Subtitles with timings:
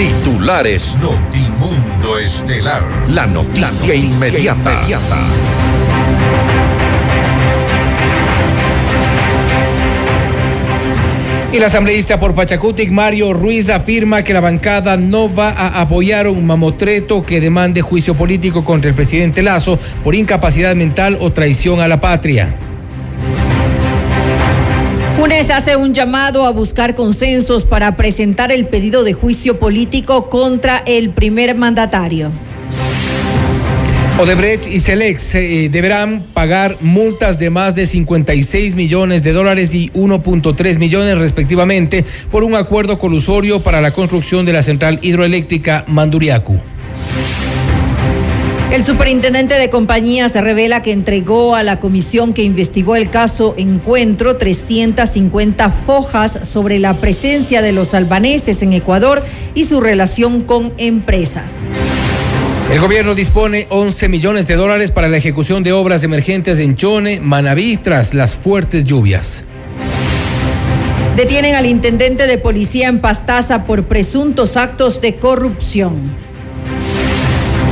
[0.00, 2.82] Titulares Notimundo Estelar.
[3.10, 4.80] La noticia, inmediata.
[11.52, 16.28] Y el asambleísta por Pachacutic, Mario Ruiz, afirma que la bancada no va a apoyar
[16.28, 21.78] un mamotreto que demande juicio político contra el presidente Lazo por incapacidad mental o traición
[21.78, 22.56] a la patria.
[25.20, 30.78] UNES hace un llamado a buscar consensos para presentar el pedido de juicio político contra
[30.86, 32.30] el primer mandatario.
[34.18, 39.90] Odebrecht y Selex eh, deberán pagar multas de más de 56 millones de dólares y
[39.90, 46.58] 1.3 millones respectivamente por un acuerdo colusorio para la construcción de la central hidroeléctrica Manduriacu.
[48.70, 53.54] El superintendente de compañía se revela que entregó a la comisión que investigó el caso
[53.58, 60.72] Encuentro 350 fojas sobre la presencia de los albaneses en Ecuador y su relación con
[60.78, 61.54] empresas.
[62.72, 67.18] El gobierno dispone 11 millones de dólares para la ejecución de obras emergentes en Chone,
[67.20, 69.44] Manaví, tras las fuertes lluvias.
[71.16, 76.29] Detienen al intendente de policía en Pastaza por presuntos actos de corrupción.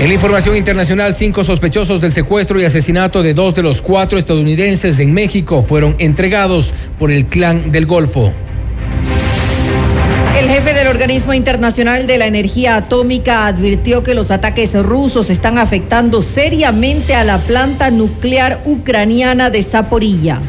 [0.01, 4.17] En la información internacional, cinco sospechosos del secuestro y asesinato de dos de los cuatro
[4.17, 8.33] estadounidenses en México fueron entregados por el clan del Golfo.
[10.39, 15.59] El jefe del Organismo Internacional de la Energía Atómica advirtió que los ataques rusos están
[15.59, 20.41] afectando seriamente a la planta nuclear ucraniana de Zaporilla.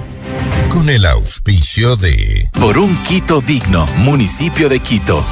[0.70, 2.50] Con el auspicio de...
[2.60, 5.26] Por un Quito digno, municipio de Quito.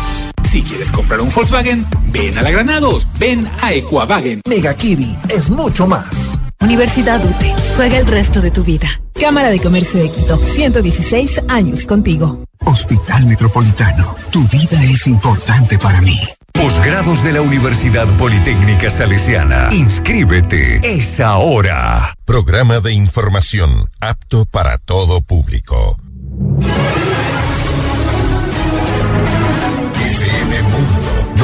[0.48, 4.40] Si quieres comprar un Volkswagen, ven a la Granados, ven a Equavagen.
[4.48, 6.40] Mega Kiwi es mucho más.
[6.62, 8.88] Universidad UTE, juega el resto de tu vida.
[9.20, 12.46] Cámara de Comercio de Quito, 116 años contigo.
[12.64, 16.18] Hospital Metropolitano, tu vida es importante para mí.
[16.54, 19.68] Posgrados de la Universidad Politécnica Salesiana.
[19.74, 20.80] Inscríbete.
[20.82, 22.14] Es ahora.
[22.24, 25.98] Programa de información apto para todo público.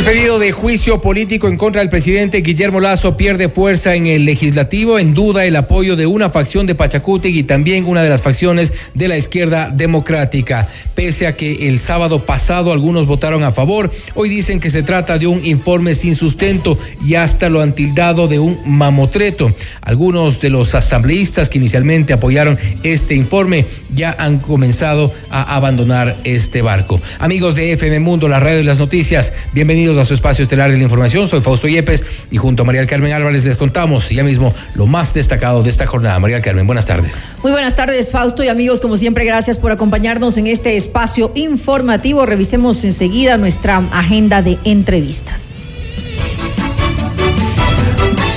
[0.00, 4.24] El pedido de juicio político en contra del presidente Guillermo Lazo pierde fuerza en el
[4.24, 8.22] legislativo, en duda el apoyo de una facción de Pachacutic y también una de las
[8.22, 10.66] facciones de la izquierda democrática.
[10.94, 15.18] Pese a que el sábado pasado algunos votaron a favor, hoy dicen que se trata
[15.18, 19.54] de un informe sin sustento y hasta lo han tildado de un mamotreto.
[19.82, 26.62] Algunos de los asambleístas que inicialmente apoyaron este informe ya han comenzado a abandonar este
[26.62, 27.00] barco.
[27.18, 30.76] Amigos de FM Mundo, la radio y las noticias, bienvenidos a su espacio estelar de
[30.76, 31.26] la información.
[31.26, 35.14] Soy Fausto Yepes y junto a María Carmen Álvarez les contamos ya mismo lo más
[35.14, 36.18] destacado de esta jornada.
[36.18, 37.22] María Carmen, buenas tardes.
[37.42, 38.80] Muy buenas tardes, Fausto y amigos.
[38.80, 42.26] Como siempre, gracias por acompañarnos en este espacio informativo.
[42.26, 45.59] Revisemos enseguida nuestra agenda de entrevistas.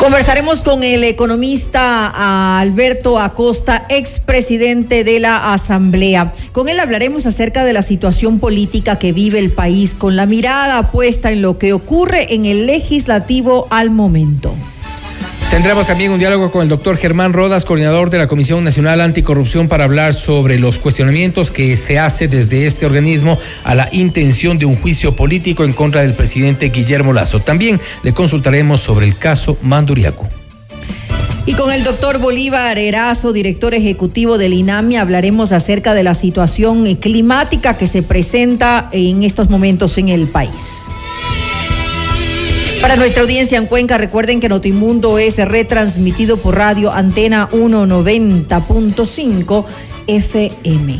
[0.03, 6.33] Conversaremos con el economista Alberto Acosta, expresidente de la Asamblea.
[6.51, 10.91] Con él hablaremos acerca de la situación política que vive el país, con la mirada
[10.91, 14.53] puesta en lo que ocurre en el legislativo al momento.
[15.53, 19.67] Tendremos también un diálogo con el doctor Germán Rodas, coordinador de la Comisión Nacional Anticorrupción,
[19.67, 24.65] para hablar sobre los cuestionamientos que se hace desde este organismo a la intención de
[24.65, 27.39] un juicio político en contra del presidente Guillermo Lazo.
[27.39, 30.27] También le consultaremos sobre el caso Manduriaco.
[31.45, 36.95] Y con el doctor Bolívar Erazo, director ejecutivo del INAMI, hablaremos acerca de la situación
[36.95, 40.85] climática que se presenta en estos momentos en el país.
[42.83, 49.65] Para nuestra audiencia en Cuenca, recuerden que Notimundo es retransmitido por radio Antena 190.5
[50.07, 50.99] FM.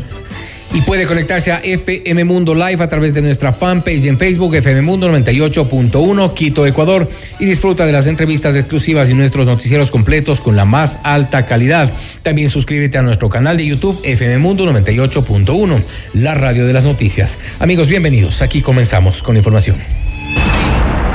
[0.72, 4.80] Y puede conectarse a FM Mundo Live a través de nuestra fanpage en Facebook, FM
[4.80, 7.06] Mundo 98.1, Quito, Ecuador,
[7.38, 11.92] y disfruta de las entrevistas exclusivas y nuestros noticieros completos con la más alta calidad.
[12.22, 15.82] También suscríbete a nuestro canal de YouTube, FM Mundo 98.1,
[16.14, 17.36] la radio de las noticias.
[17.58, 18.40] Amigos, bienvenidos.
[18.40, 19.76] Aquí comenzamos con la información.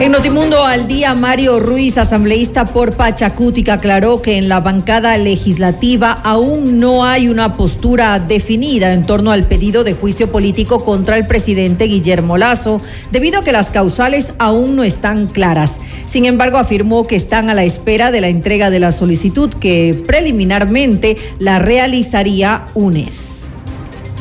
[0.00, 6.12] En Notimundo al día, Mario Ruiz, asambleísta por Pachacútica, aclaró que en la bancada legislativa
[6.12, 11.26] aún no hay una postura definida en torno al pedido de juicio político contra el
[11.26, 12.80] presidente Guillermo Lazo,
[13.10, 15.80] debido a que las causales aún no están claras.
[16.04, 20.00] Sin embargo, afirmó que están a la espera de la entrega de la solicitud que
[20.06, 23.40] preliminarmente la realizaría UNES.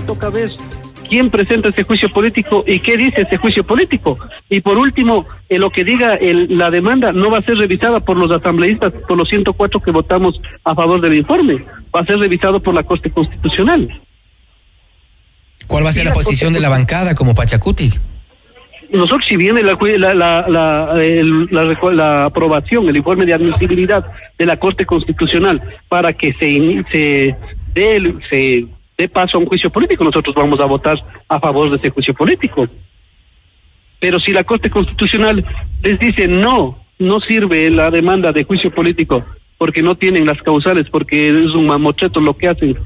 [0.07, 0.50] Toca ver
[1.07, 4.19] quién presenta ese juicio político y qué dice ese juicio político.
[4.50, 8.00] Y por último, eh, lo que diga el, la demanda no va a ser revisada
[8.00, 11.65] por los asambleístas, por los 104 que votamos a favor del informe,
[11.95, 14.01] va a ser revisado por la Corte Constitucional.
[15.68, 20.13] ¿Cuál va a ser la posición de la bancada como Pachacuti?Nosotros, si viene la, la,
[20.13, 24.06] la, la, la aprobación, el informe de admisibilidad
[24.38, 27.36] de la Corte Constitucional para que se, se
[27.74, 28.68] dé, se
[28.98, 30.98] dé paso a un juicio político, nosotros vamos a votar
[31.28, 32.68] a favor de ese juicio político.
[34.00, 35.46] Pero si la Corte Constitucional
[35.84, 39.24] les dice no, no sirve la demanda de juicio político
[39.58, 42.78] porque no tienen las causales, porque es un mamotreto lo que hacen,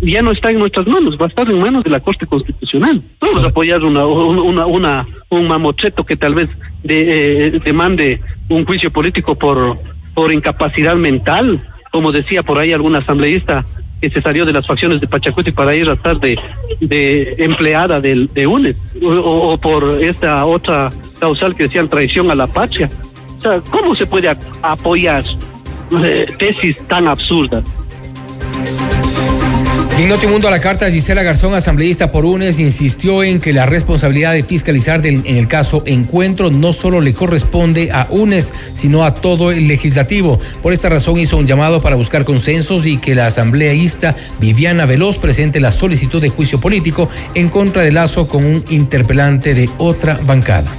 [0.00, 3.02] ya no está en nuestras manos, va a estar en manos de la Corte Constitucional.
[3.20, 6.48] Vamos a apoyar una, un mamotreto que tal vez
[6.82, 9.78] de, eh, demande un juicio político por,
[10.14, 13.64] por incapacidad mental, como decía por ahí algún asambleísta,
[14.00, 16.36] que se salió de las facciones de Pachacuti para ir a estar de,
[17.38, 20.88] empleada del, de UNES, o, por esta otra
[21.18, 22.90] causal que decían traición a la patria.
[23.38, 25.24] O sea, ¿cómo se puede apoyar
[26.02, 27.64] eh, tesis tan absurdas?
[29.98, 34.34] En Notimundo a la carta, Gisela Garzón, asambleísta por UNES, insistió en que la responsabilidad
[34.34, 39.14] de fiscalizar del, en el caso Encuentro no solo le corresponde a UNES, sino a
[39.14, 40.38] todo el legislativo.
[40.62, 45.16] Por esta razón hizo un llamado para buscar consensos y que la asambleísta Viviana Veloz
[45.16, 50.18] presente la solicitud de juicio político en contra de Lazo con un interpelante de otra
[50.26, 50.70] bancada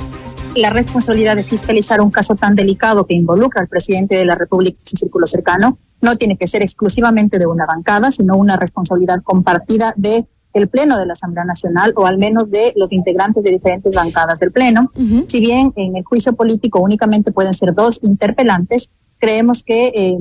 [0.55, 4.79] la responsabilidad de fiscalizar un caso tan delicado que involucra al presidente de la República
[4.83, 9.21] y su círculo cercano no tiene que ser exclusivamente de una bancada, sino una responsabilidad
[9.23, 13.51] compartida de el Pleno de la Asamblea Nacional o al menos de los integrantes de
[13.51, 14.91] diferentes bancadas del Pleno.
[14.95, 15.25] Uh -huh.
[15.27, 20.17] Si bien en el juicio político únicamente pueden ser dos interpelantes, creemos que eh,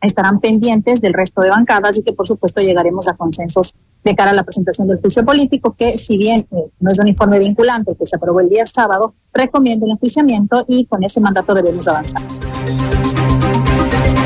[0.00, 4.30] estarán pendientes del resto de bancadas y que por supuesto llegaremos a consensos de cara
[4.30, 7.96] a la presentación del juicio político, que si bien eh, no es un informe vinculante
[7.98, 12.22] que se aprobó el día sábado, recomienda el enjuiciamiento y con ese mandato debemos avanzar.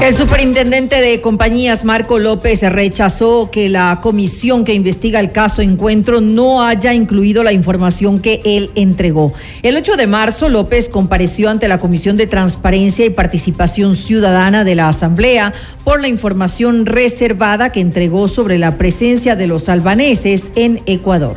[0.02, 6.22] El superintendente de compañías, Marco López, rechazó que la comisión que investiga el caso Encuentro
[6.22, 9.34] no haya incluido la información que él entregó.
[9.62, 14.74] El 8 de marzo, López compareció ante la Comisión de Transparencia y Participación Ciudadana de
[14.74, 15.52] la Asamblea
[15.84, 21.36] por la información reservada que entregó sobre la presencia de los albaneses en Ecuador.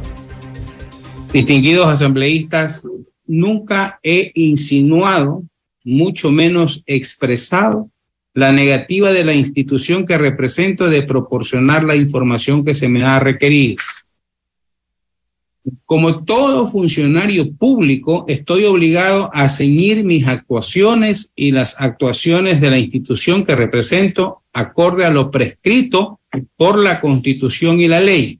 [1.33, 2.87] Distinguidos asambleístas,
[3.27, 5.43] nunca he insinuado,
[5.83, 7.89] mucho menos expresado
[8.33, 13.19] la negativa de la institución que represento de proporcionar la información que se me ha
[13.19, 13.77] requerido.
[15.85, 22.79] Como todo funcionario público, estoy obligado a ceñir mis actuaciones y las actuaciones de la
[22.79, 26.19] institución que represento acorde a lo prescrito
[26.57, 28.39] por la Constitución y la ley.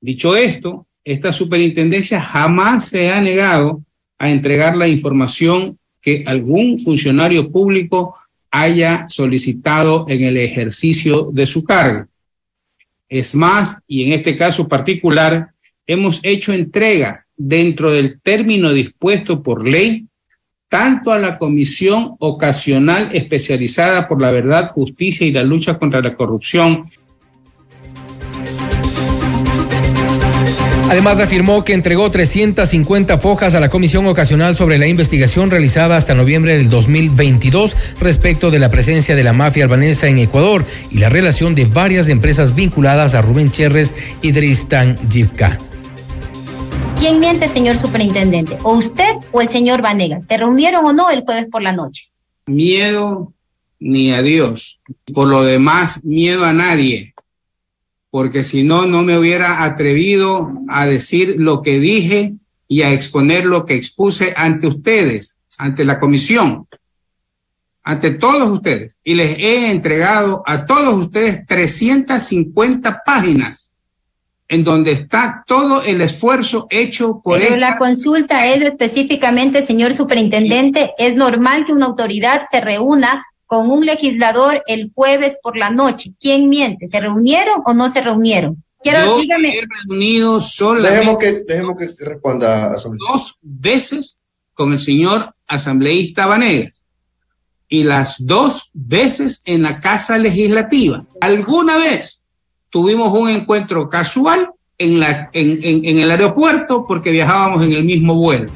[0.00, 3.82] Dicho esto, esta superintendencia jamás se ha negado
[4.18, 8.14] a entregar la información que algún funcionario público
[8.56, 12.06] haya solicitado en el ejercicio de su cargo.
[13.08, 15.48] Es más, y en este caso particular,
[15.88, 20.06] hemos hecho entrega dentro del término dispuesto por ley,
[20.68, 26.16] tanto a la Comisión Ocasional Especializada por la Verdad, Justicia y la Lucha contra la
[26.16, 26.88] Corrupción
[30.94, 36.14] Además, afirmó que entregó 350 fojas a la Comisión Ocasional sobre la investigación realizada hasta
[36.14, 41.08] noviembre del 2022 respecto de la presencia de la mafia albanesa en Ecuador y la
[41.08, 45.58] relación de varias empresas vinculadas a Rubén Cherres y Dristan Yivka.
[47.00, 48.56] ¿Quién miente, señor superintendente?
[48.62, 50.26] ¿O usted o el señor Vanegas?
[50.26, 52.04] ¿Se reunieron o no el jueves por la noche?
[52.46, 53.32] Miedo
[53.80, 54.78] ni a Dios.
[55.12, 57.13] Por lo demás, miedo a nadie
[58.14, 62.34] porque si no, no me hubiera atrevido a decir lo que dije
[62.68, 66.68] y a exponer lo que expuse ante ustedes, ante la comisión,
[67.82, 69.00] ante todos ustedes.
[69.02, 73.72] Y les he entregado a todos ustedes 350 páginas
[74.46, 80.92] en donde está todo el esfuerzo hecho por Pero la consulta es específicamente, señor superintendente,
[80.98, 83.24] es normal que una autoridad se reúna
[83.54, 86.12] con un legislador el jueves por la noche.
[86.20, 86.88] ¿Quién miente?
[86.88, 88.62] ¿Se reunieron o no se reunieron?
[88.82, 89.50] Quiero, dígame.
[89.56, 93.12] he reunido solamente Dejemos que, dejemos que responda asambleísta.
[93.12, 96.84] dos veces con el señor asambleísta Vanegas
[97.68, 101.04] y las dos veces en la Casa Legislativa.
[101.20, 102.20] Alguna vez
[102.70, 107.84] tuvimos un encuentro casual en, la, en, en- en el aeropuerto porque viajábamos en el
[107.84, 108.50] mismo vuelo.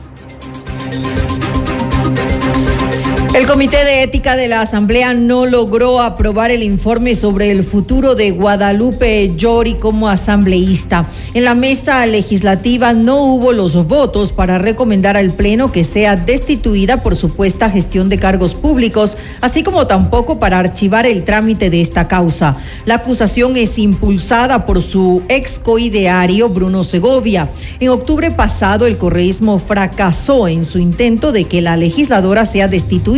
[3.35, 8.15] El Comité de Ética de la Asamblea no logró aprobar el informe sobre el futuro
[8.15, 11.07] de Guadalupe Llori como asambleísta.
[11.35, 17.03] En la mesa legislativa no hubo los votos para recomendar al Pleno que sea destituida
[17.03, 22.09] por supuesta gestión de cargos públicos, así como tampoco para archivar el trámite de esta
[22.09, 22.57] causa.
[22.87, 27.49] La acusación es impulsada por su ex coideario Bruno Segovia.
[27.79, 33.18] En octubre pasado, el correísmo fracasó en su intento de que la legisladora sea destituida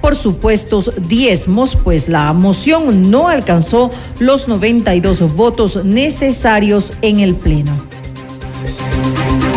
[0.00, 7.72] por supuestos diezmos, pues la moción no alcanzó los 92 votos necesarios en el Pleno.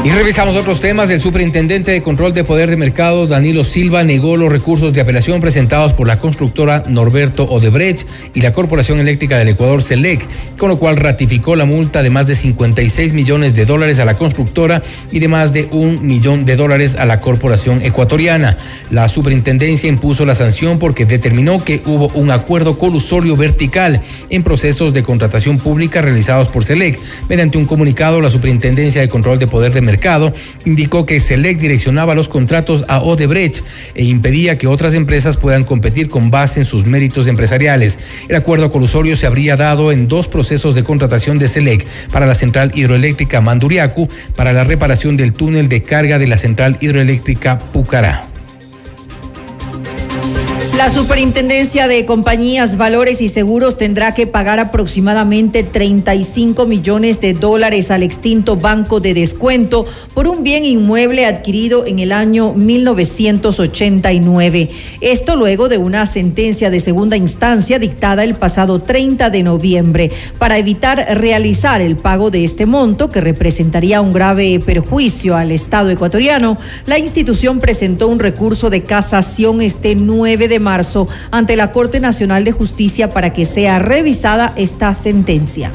[0.06, 1.10] Y revisamos otros temas.
[1.10, 5.42] El superintendente de control de poder de mercado, Danilo Silva, negó los recursos de apelación
[5.42, 10.28] presentados por la constructora Norberto Odebrecht y la Corporación Eléctrica del Ecuador, CELEC,
[10.60, 14.14] con lo cual ratificó la multa de más de 56 millones de dólares a la
[14.14, 18.58] constructora y de más de un millón de dólares a la corporación ecuatoriana.
[18.92, 24.94] La superintendencia impuso la sanción porque determinó que hubo un acuerdo colusorio vertical en procesos
[24.94, 27.00] de contratación pública realizados por CELEC.
[27.28, 29.95] Mediante un comunicado, la superintendencia de control de poder de mercado
[30.66, 33.64] indicó que CELEC direccionaba los contratos a Odebrecht
[33.96, 37.98] e impedía que otras empresas puedan competir con base en sus méritos empresariales.
[38.28, 42.36] El acuerdo colusorio se habría dado en dos procesos de contratación de CELEC para la
[42.36, 48.35] central hidroeléctrica Manduriacu, para la reparación del túnel de carga de la central hidroeléctrica Pucará.
[50.78, 57.92] La Superintendencia de Compañías, Valores y Seguros tendrá que pagar aproximadamente 35 millones de dólares
[57.92, 64.70] al extinto Banco de Descuento por un bien inmueble adquirido en el año 1989.
[65.00, 70.58] Esto luego de una sentencia de segunda instancia dictada el pasado 30 de noviembre para
[70.58, 76.58] evitar realizar el pago de este monto que representaría un grave perjuicio al Estado ecuatoriano.
[76.86, 82.44] La institución presentó un recurso de casación este 9 de marzo ante la Corte Nacional
[82.44, 85.72] de Justicia para que sea revisada esta sentencia.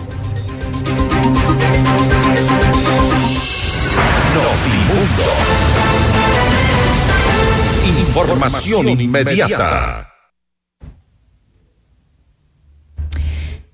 [8.08, 10.09] Información inmediata.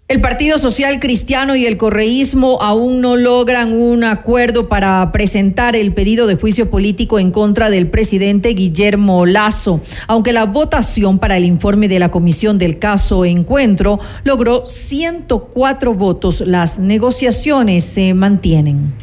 [0.08, 5.92] El Partido Social Cristiano y el correísmo aún no logran un acuerdo para presentar el
[5.94, 11.44] pedido de juicio político en contra del presidente Guillermo Lazo, aunque la votación para el
[11.44, 16.40] informe de la comisión del caso Encuentro logró 104 votos.
[16.40, 18.94] Las negociaciones se mantienen.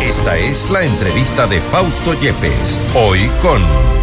[0.00, 2.78] Esta es la entrevista de Fausto Yepes.
[2.94, 3.97] Hoy con.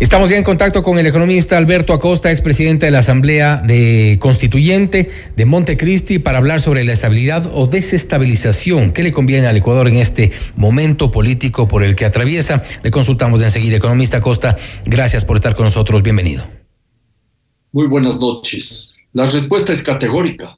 [0.00, 5.10] Estamos ya en contacto con el economista Alberto Acosta, expresidente de la Asamblea de Constituyente
[5.36, 9.96] de Montecristi, para hablar sobre la estabilidad o desestabilización que le conviene al Ecuador en
[9.96, 12.62] este momento político por el que atraviesa.
[12.82, 13.76] Le consultamos enseguida.
[13.76, 16.02] Economista Acosta, gracias por estar con nosotros.
[16.02, 16.44] Bienvenido.
[17.70, 18.96] Muy buenas noches.
[19.12, 20.56] La respuesta es categórica.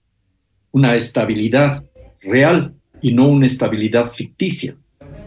[0.71, 1.83] Una estabilidad
[2.23, 4.77] real y no una estabilidad ficticia.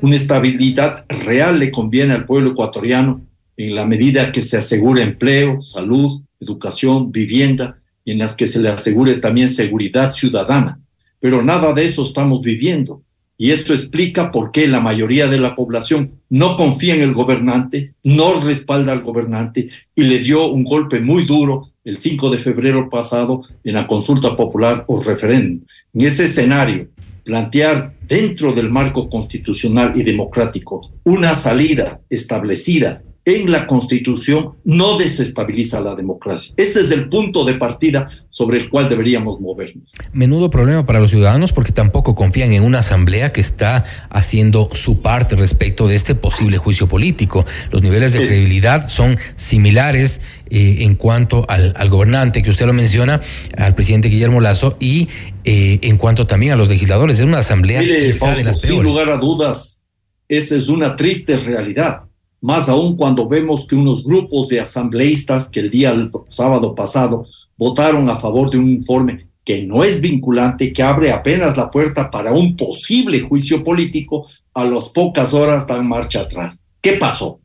[0.02, 3.22] Una estabilidad real le conviene al pueblo ecuatoriano
[3.58, 8.62] en la medida que se asegure empleo, salud, educación, vivienda y en las que se
[8.62, 10.80] le asegure también seguridad ciudadana.
[11.20, 13.02] Pero nada de eso estamos viviendo.
[13.38, 17.94] Y esto explica por qué la mayoría de la población no confía en el gobernante,
[18.04, 22.90] no respalda al gobernante y le dio un golpe muy duro el 5 de febrero
[22.90, 25.66] pasado en la consulta popular o referéndum.
[25.94, 26.88] En ese escenario,
[27.26, 35.82] plantear dentro del marco constitucional y democrático una salida establecida en la Constitución no desestabiliza
[35.82, 36.54] la democracia.
[36.58, 39.92] Ese es el punto de partida sobre el cual deberíamos movernos.
[40.14, 45.02] Menudo problema para los ciudadanos porque tampoco confían en una asamblea que está haciendo su
[45.02, 47.44] parte respecto de este posible juicio político.
[47.72, 52.74] Los niveles de credibilidad son similares eh, en cuanto al, al, gobernante que usted lo
[52.74, 53.22] menciona,
[53.58, 55.10] al presidente Guillermo Lazo, y
[55.44, 57.20] eh, en cuanto también a los legisladores.
[57.20, 58.92] Es una asamblea Mire, quizá Fausto, de las sin peores.
[58.92, 59.82] lugar a dudas,
[60.28, 62.02] esa es una triste realidad.
[62.46, 65.96] Más aún cuando vemos que unos grupos de asambleístas que el día
[66.28, 67.26] sábado pasado
[67.58, 72.12] votaron a favor de un informe que no es vinculante, que abre apenas la puerta
[72.12, 76.64] para un posible juicio político, a las pocas horas dan marcha atrás.
[76.82, 77.40] ¿Qué pasó?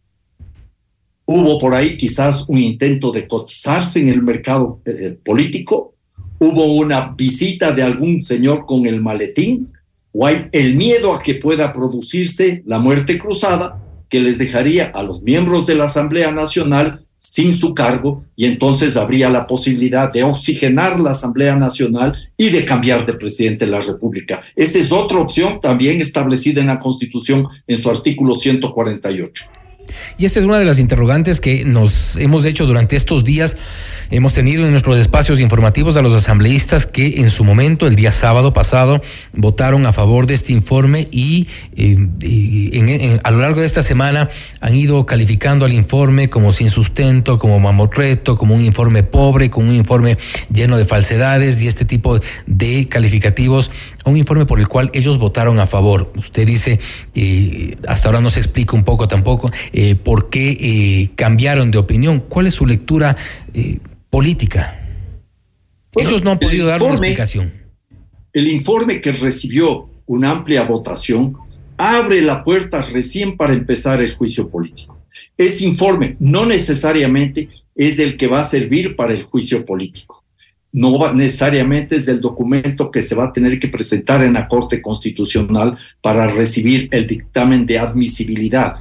[1.25, 5.95] Hubo por ahí quizás un intento de cotizarse en el mercado eh, político
[6.38, 9.66] hubo una visita de algún señor con el maletín,
[10.12, 13.78] o hay el miedo a que pueda producirse la muerte cruzada
[14.11, 18.97] que les dejaría a los miembros de la Asamblea Nacional sin su cargo y entonces
[18.97, 23.81] habría la posibilidad de oxigenar la Asamblea Nacional y de cambiar de presidente de la
[23.81, 24.40] República.
[24.57, 29.45] Esa es otra opción también establecida en la Constitución en su artículo 148.
[30.19, 33.57] Y esta es una de las interrogantes que nos hemos hecho durante estos días
[34.12, 38.11] Hemos tenido en nuestros espacios informativos a los asambleístas que en su momento, el día
[38.11, 39.00] sábado pasado,
[39.33, 44.29] votaron a favor de este informe y, eh, a lo largo de esta semana
[44.61, 49.69] han ido calificando al informe como sin sustento, como mamotreto, como un informe pobre, como
[49.69, 50.19] un informe
[50.52, 53.71] lleno de falsedades y este tipo de calificativos,
[54.05, 56.12] un informe por el cual ellos votaron a favor.
[56.17, 56.81] Usted dice,
[57.14, 62.19] eh, hasta ahora no se explica un poco tampoco eh, por qué cambiaron de opinión.
[62.29, 63.17] ¿Cuál es su lectura?
[64.11, 64.76] Política.
[65.97, 67.52] Ellos no han podido dar una explicación.
[68.33, 71.37] El informe que recibió una amplia votación
[71.76, 74.99] abre la puerta recién para empezar el juicio político.
[75.37, 80.23] Ese informe no necesariamente es el que va a servir para el juicio político.
[80.73, 84.81] No necesariamente es el documento que se va a tener que presentar en la Corte
[84.81, 88.75] Constitucional para recibir el dictamen de admisibilidad.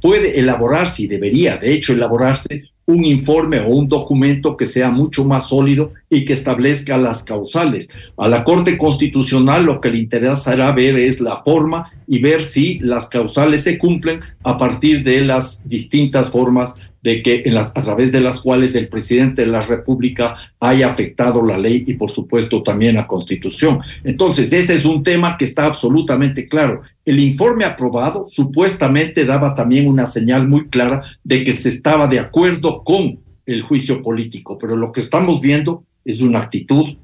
[0.00, 5.24] Puede elaborarse y debería, de hecho, elaborarse un informe o un documento que sea mucho
[5.24, 7.88] más sólido y que establezca las causales.
[8.16, 12.78] A la Corte Constitucional lo que le interesará ver es la forma y ver si
[12.80, 17.82] las causales se cumplen a partir de las distintas formas de que en las, a
[17.82, 22.10] través de las cuales el presidente de la República haya afectado la ley y por
[22.10, 23.80] supuesto también la Constitución.
[24.04, 26.82] Entonces, ese es un tema que está absolutamente claro.
[27.04, 32.20] El informe aprobado supuestamente daba también una señal muy clara de que se estaba de
[32.20, 36.96] acuerdo con el juicio político, pero lo que estamos viendo es una actitud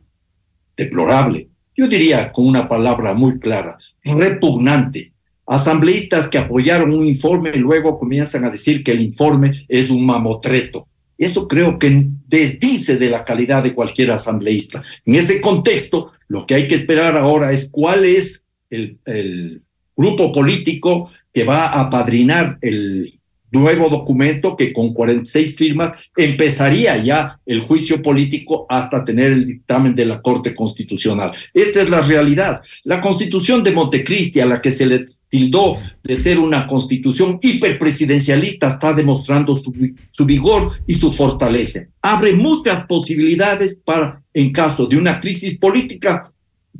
[0.77, 1.49] deplorable.
[1.77, 5.13] Yo diría con una palabra muy clara, repugnante,
[5.49, 10.05] asambleístas que apoyaron un informe y luego comienzan a decir que el informe es un
[10.05, 10.87] mamotreto.
[11.17, 14.83] Eso creo que desdice de la calidad de cualquier asambleísta.
[15.05, 19.63] En ese contexto, lo que hay que esperar ahora es cuál es el, el
[19.97, 23.18] grupo político que va a apadrinar el
[23.51, 29.95] nuevo documento que con 46 firmas empezaría ya el juicio político hasta tener el dictamen
[29.95, 31.33] de la Corte Constitucional.
[31.55, 32.61] Esta es la realidad.
[32.85, 38.67] La constitución de Montecristi, a la que se le tildó de ser una constitución hiperpresidencialista,
[38.69, 39.73] está demostrando su,
[40.11, 41.87] su vigor y su fortaleza.
[42.03, 46.33] Abre muchas posibilidades para, en caso de una crisis política,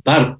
[0.03, 0.37] dar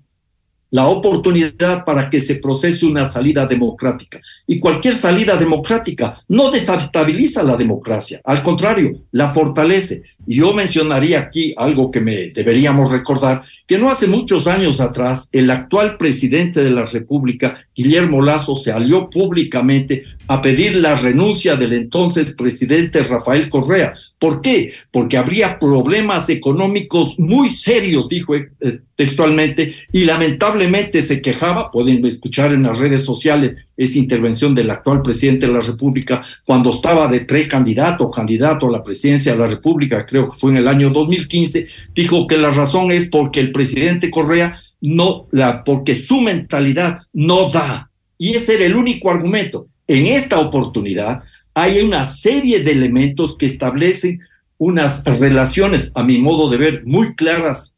[0.71, 4.19] la oportunidad para que se procese una salida democrática.
[4.45, 10.03] Y cualquier salida democrática no desestabiliza la democracia, al contrario, la fortalece.
[10.27, 15.29] Y yo mencionaría aquí algo que me deberíamos recordar, que no hace muchos años atrás
[15.31, 21.55] el actual presidente de la República, Guillermo Lazo, se alió públicamente a pedir la renuncia
[21.55, 23.93] del entonces presidente Rafael Correa.
[24.19, 24.71] ¿Por qué?
[24.91, 28.49] Porque habría problemas económicos muy serios, dijo eh,
[28.95, 30.58] textualmente, y lamentablemente
[31.01, 35.61] se quejaba, pueden escuchar en las redes sociales esa intervención del actual presidente de la
[35.61, 40.51] República cuando estaba de precandidato candidato a la presidencia de la República, creo que fue
[40.51, 45.63] en el año 2015, dijo que la razón es porque el presidente Correa no, la,
[45.63, 47.89] porque su mentalidad no da.
[48.17, 49.67] Y ese era el único argumento.
[49.87, 54.19] En esta oportunidad hay una serie de elementos que establecen
[54.57, 57.73] unas relaciones, a mi modo de ver, muy claras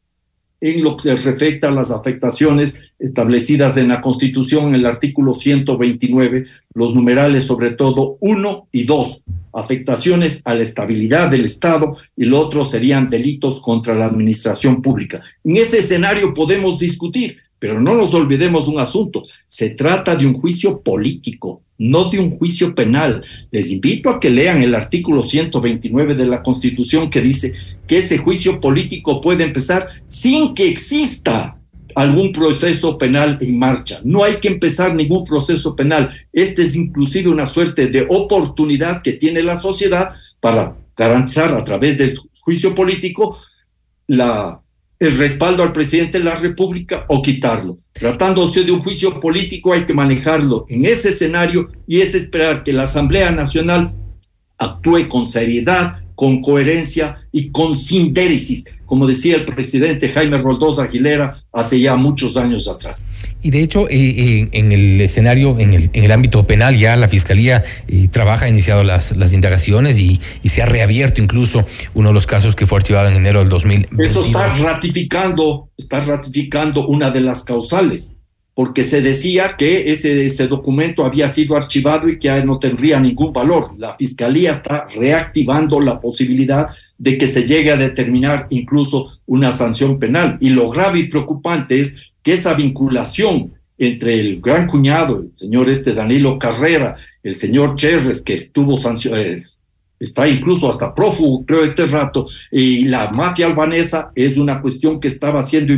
[0.62, 6.46] en lo que respecta a las afectaciones establecidas en la Constitución, en el artículo 129,
[6.74, 9.20] los numerales sobre todo 1 y 2,
[9.54, 15.20] afectaciones a la estabilidad del Estado y lo otro serían delitos contra la administración pública.
[15.42, 20.34] En ese escenario podemos discutir, pero no nos olvidemos un asunto, se trata de un
[20.34, 23.24] juicio político, no de un juicio penal.
[23.50, 27.52] Les invito a que lean el artículo 129 de la Constitución que dice
[27.86, 31.58] que ese juicio político puede empezar sin que exista
[31.94, 34.00] algún proceso penal en marcha.
[34.04, 36.10] No hay que empezar ningún proceso penal.
[36.32, 41.98] Este es inclusive una suerte de oportunidad que tiene la sociedad para garantizar a través
[41.98, 43.38] del juicio político
[44.06, 47.78] el respaldo al presidente de la República o quitarlo.
[47.92, 52.62] Tratándose de un juicio político hay que manejarlo en ese escenario y es de esperar
[52.62, 53.90] que la Asamblea Nacional
[54.58, 61.36] actúe con seriedad, con coherencia y con sindéresis, como decía el presidente Jaime Roldós Aguilera
[61.52, 63.08] hace ya muchos años atrás.
[63.42, 67.08] Y de hecho, eh, en el escenario, en el, en el ámbito penal, ya la
[67.08, 72.10] Fiscalía eh, trabaja, ha iniciado las, las indagaciones y, y, se ha reabierto incluso uno
[72.10, 74.04] de los casos que fue archivado en enero del 2020.
[74.04, 78.18] Esto está ratificando, está ratificando una de las causales
[78.54, 83.32] porque se decía que ese, ese, documento había sido archivado y que no tendría ningún
[83.32, 83.70] valor.
[83.78, 86.66] La Fiscalía está reactivando la posibilidad
[86.98, 90.36] de que se llegue a determinar incluso una sanción penal.
[90.40, 95.70] Y lo grave y preocupante es que esa vinculación entre el gran cuñado, el señor
[95.70, 99.44] este Danilo Carrera, el señor Cherres, que estuvo sancionado, eh,
[100.02, 105.08] está incluso hasta prófugo, creo, este rato, y la mafia albanesa es una cuestión que
[105.08, 105.72] estaba siendo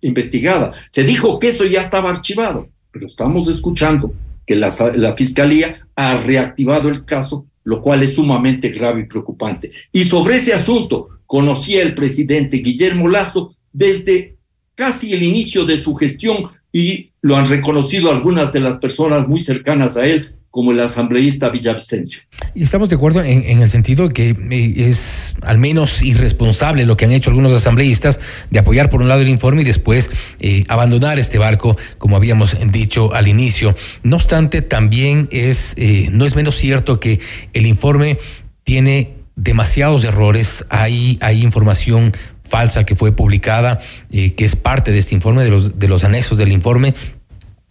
[0.00, 0.72] investigada.
[0.90, 4.12] Se dijo que eso ya estaba archivado, pero estamos escuchando
[4.46, 9.70] que la, la Fiscalía ha reactivado el caso, lo cual es sumamente grave y preocupante.
[9.92, 14.36] Y sobre ese asunto conocía el presidente Guillermo Lazo desde
[14.74, 19.40] casi el inicio de su gestión y lo han reconocido algunas de las personas muy
[19.40, 22.20] cercanas a él, como el asambleísta Villavicencio.
[22.54, 26.96] Y estamos de acuerdo en, en, el sentido que eh, es al menos irresponsable lo
[26.96, 30.08] que han hecho algunos asambleístas de apoyar por un lado el informe y después
[30.38, 33.74] eh, abandonar este barco, como habíamos dicho al inicio.
[34.04, 37.18] No obstante, también es, eh, no es menos cierto que
[37.54, 38.18] el informe
[38.62, 42.12] tiene demasiados errores, hay, hay información
[42.48, 46.38] falsa que fue publicada, que es parte de este informe, de los, de los anexos
[46.38, 46.94] del informe,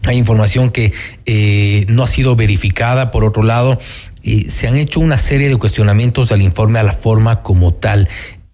[0.06, 0.92] hay información que
[1.26, 3.12] eh, no ha sido verificada.
[3.12, 3.80] Por otro lado,
[4.24, 8.08] eh, se han hecho una serie de cuestionamientos al informe a la forma como tal.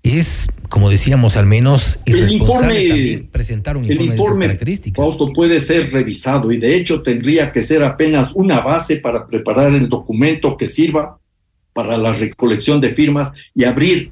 [0.04, 4.48] Es, como decíamos, al menos irresponsable el informe, presentar un informe, el informe de esas
[4.48, 5.06] características.
[5.06, 9.72] Fausto, puede ser revisado y de hecho tendría que ser apenas una base para preparar
[9.74, 11.20] el documento que sirva
[11.74, 14.12] para la recolección de firmas y abrir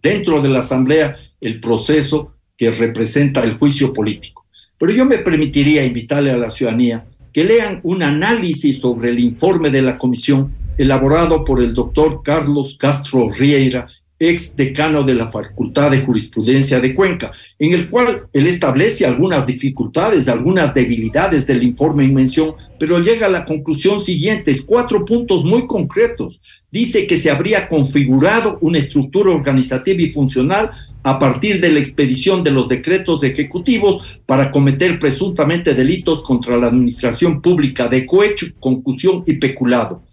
[0.00, 4.45] dentro de la Asamblea el proceso que representa el juicio político.
[4.78, 9.70] Pero yo me permitiría invitarle a la ciudadanía que lean un análisis sobre el informe
[9.70, 13.86] de la comisión elaborado por el doctor Carlos Castro Rieira,
[14.18, 19.46] ex decano de la Facultad de Jurisprudencia de Cuenca, en el cual él establece algunas
[19.46, 25.44] dificultades, algunas debilidades del informe en mención, pero llega a la conclusión siguiente, cuatro puntos
[25.44, 26.40] muy concretos.
[26.70, 30.70] Dice que se habría configurado una estructura organizativa y funcional
[31.02, 36.68] a partir de la expedición de los decretos ejecutivos para cometer presuntamente delitos contra la
[36.68, 40.05] administración pública de cohecho, concusión y peculado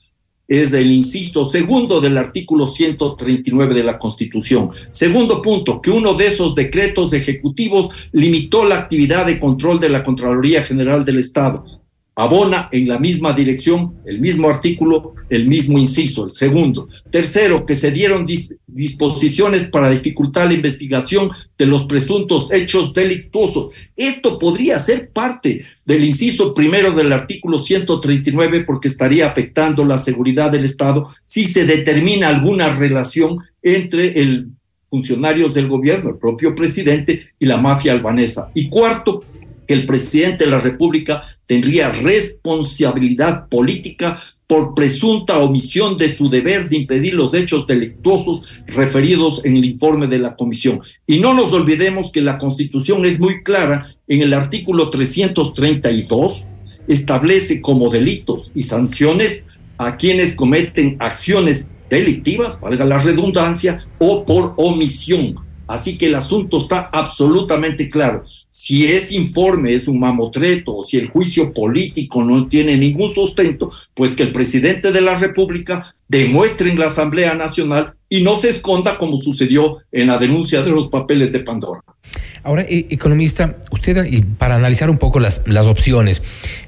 [0.61, 4.69] es el inciso segundo del artículo 139 de la Constitución.
[4.91, 10.03] Segundo punto, que uno de esos decretos ejecutivos limitó la actividad de control de la
[10.03, 11.82] Contraloría General del Estado
[12.15, 16.87] abona en la misma dirección, el mismo artículo, el mismo inciso, el segundo.
[17.09, 23.73] Tercero, que se dieron dis disposiciones para dificultar la investigación de los presuntos hechos delictuosos.
[23.95, 30.51] Esto podría ser parte del inciso primero del artículo 139 porque estaría afectando la seguridad
[30.51, 34.49] del Estado si se determina alguna relación entre el
[34.93, 38.51] funcionarios del gobierno, el propio presidente y la mafia albanesa.
[38.53, 39.21] Y cuarto,
[39.67, 46.69] que el presidente de la República tendría responsabilidad política por presunta omisión de su deber
[46.69, 50.81] de impedir los hechos delictuosos referidos en el informe de la comisión.
[51.07, 56.45] Y no nos olvidemos que la Constitución es muy clara en el artículo 332,
[56.87, 59.47] establece como delitos y sanciones
[59.77, 66.57] a quienes cometen acciones delictivas, valga la redundancia, o por omisión Así que el asunto
[66.57, 68.23] está absolutamente claro.
[68.49, 73.71] Si ese informe es un mamotreto o si el juicio político no tiene ningún sustento,
[73.93, 78.49] pues que el presidente de la República demuestre en la Asamblea Nacional y no se
[78.49, 81.81] esconda como sucedió en la denuncia de los papeles de Pandora.
[82.43, 86.21] Ahora, eh, economista, usted, y para analizar un poco las, las opciones,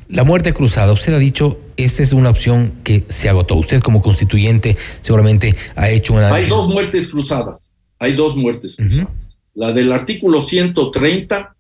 [0.07, 3.55] la muerte cruzada, usted ha dicho, esta es una opción que se agotó.
[3.55, 6.33] Usted como constituyente seguramente ha hecho una...
[6.33, 9.39] Hay dos muertes cruzadas hay dos muertes cruzadas.
[9.53, 11.55] La del artículo 130,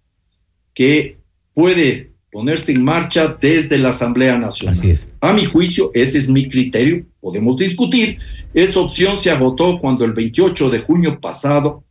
[0.73, 1.17] que
[1.53, 4.77] puede ponerse en marcha desde la Asamblea Nacional.
[4.77, 5.07] Así es.
[5.21, 8.17] A mi juicio, ese es mi criterio, podemos discutir.
[8.53, 11.85] Esa opción se agotó cuando el 28 de junio pasado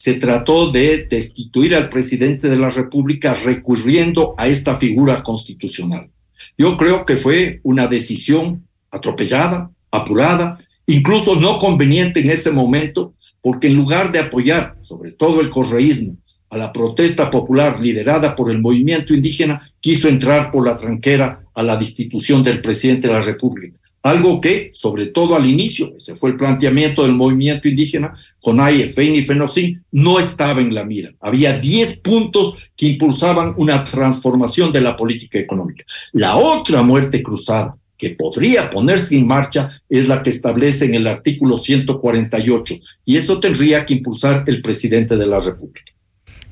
[0.00, 6.08] se trató de destituir al presidente de la República recurriendo a esta figura constitucional.
[6.56, 13.68] Yo creo que fue una decisión atropellada, apurada, incluso no conveniente en ese momento, porque
[13.68, 16.16] en lugar de apoyar, sobre todo el correísmo,
[16.50, 21.62] a la protesta popular liderada por el movimiento indígena, quiso entrar por la tranquera a
[21.62, 23.78] la destitución del presidente de la República.
[24.02, 29.14] Algo que, sobre todo al inicio, ese fue el planteamiento del movimiento indígena, con FEIN
[29.14, 31.12] y FENOCIN, no estaba en la mira.
[31.20, 35.84] Había 10 puntos que impulsaban una transformación de la política económica.
[36.12, 41.06] La otra muerte cruzada que podría ponerse en marcha es la que establece en el
[41.06, 45.92] artículo 148, y eso tendría que impulsar el presidente de la República.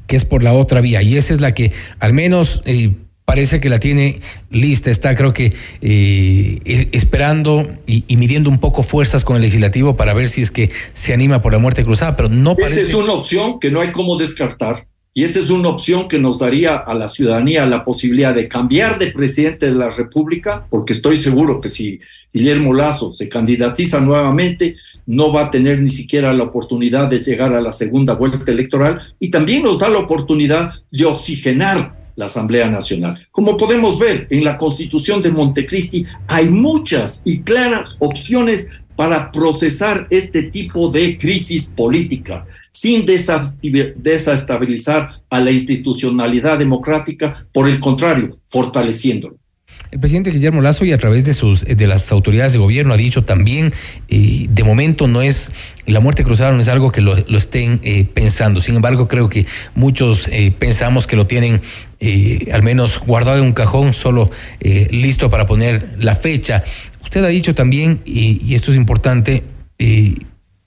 [0.07, 2.63] Que es por la otra vía, y esa es la que al menos...
[2.67, 2.93] Eh,
[3.25, 8.83] parece que la tiene lista, está creo que eh, e, esperando y, midiendo un poco
[8.83, 12.17] fuerzas con el legislativo para ver si es que se anima por la muerte cruzada,
[12.17, 12.81] pero no parece...
[12.81, 14.87] Esa es una opción que no hay cómo descartar
[15.19, 18.99] y esa es una opción que nos daría a la ciudadanía la posibilidad de cambiar
[19.01, 21.99] de presidente de la República, porque estoy seguro que si
[22.33, 24.77] Guillermo Lazo se candidatiza nuevamente,
[25.07, 29.01] no va a tener ni siquiera la oportunidad de llegar a la segunda vuelta electoral
[29.19, 33.19] y también nos da la oportunidad de oxigenar la Asamblea Nacional.
[33.33, 40.07] Como podemos ver en la Constitución de Montecristi, hay muchas y claras opciones para procesar
[40.11, 49.39] este tipo de crisis políticas sin desestabilizar a la institucionalidad democrática, por el contrario, fortaleciéndolo.
[49.91, 52.99] El presidente Guillermo Lazo y a través de sus de las autoridades de gobierno ha
[52.99, 53.73] dicho también,
[54.09, 55.51] eh, de momento no es
[55.87, 58.61] la muerte cruzada no es algo que lo, estén eh, pensando.
[58.61, 61.63] Sin embargo, creo que muchos eh, pensamos que lo tienen
[62.53, 66.63] al menos guardado en un cajón, solo listo para poner la fecha.
[67.03, 69.43] Usted ha dicho también, y, esto es importante,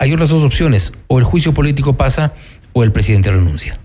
[0.02, 2.34] hay otras dos opciones: o el juicio político pasa
[2.74, 3.80] o el presidente renuncia.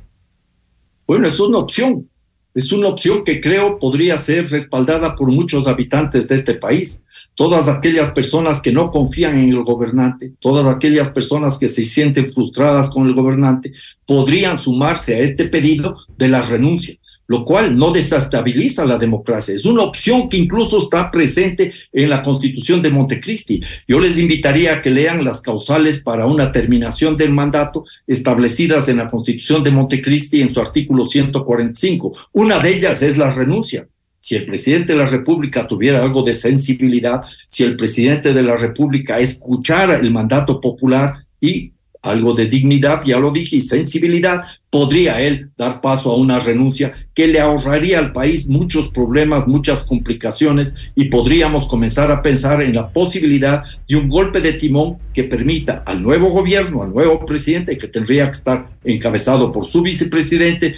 [1.07, 2.09] Bueno, es una opción
[2.57, 7.03] es una opción que creo podría ser respaldada por muchos habitantes de este país.
[7.35, 12.33] Todas aquellas personas que no confían en el gobernante, todas aquellas personas que se sienten
[12.33, 13.73] frustradas con el gobernante,
[14.07, 16.97] podrían sumarse a este pedido de la renuncia
[17.27, 19.55] lo cual no desestabiliza la democracia.
[19.55, 23.61] Es una opción que incluso está presente en la Constitución de Montecristi.
[23.89, 28.99] Yo les invitaría a que lean las causales para una terminación del mandato establecidas en
[28.99, 32.13] la Constitución de Montecristi en su artículo 145.
[32.33, 33.89] Una de ellas es la renuncia.
[34.19, 38.57] Si el presidente de la República tuviera algo de sensibilidad, si el presidente de la
[38.57, 41.73] República escuchara el mandato popular y
[42.07, 46.93] algo de dignidad, ya lo dije, y sensibilidad, podría él dar paso a una renuncia
[47.15, 52.75] que le ahorraría al país muchos problemas, muchas complicaciones y podríamos comenzar a pensar en
[52.75, 57.77] la posibilidad de un golpe de timón que permita al nuevo gobierno, al nuevo presidente,
[57.77, 60.75] que tendría que estar encabezado por su vicepresidente,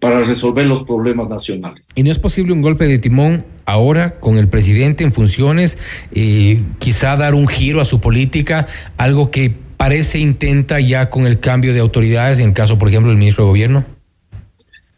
[0.00, 1.90] para resolver los problemas nacionales.
[1.94, 5.78] ¿Y no es posible un golpe de timón ahora con el presidente en funciones,
[6.12, 11.40] eh, quizá dar un giro a su política, algo que parece intenta ya con el
[11.40, 13.84] cambio de autoridades, en el caso, por ejemplo, del ministro de Gobierno?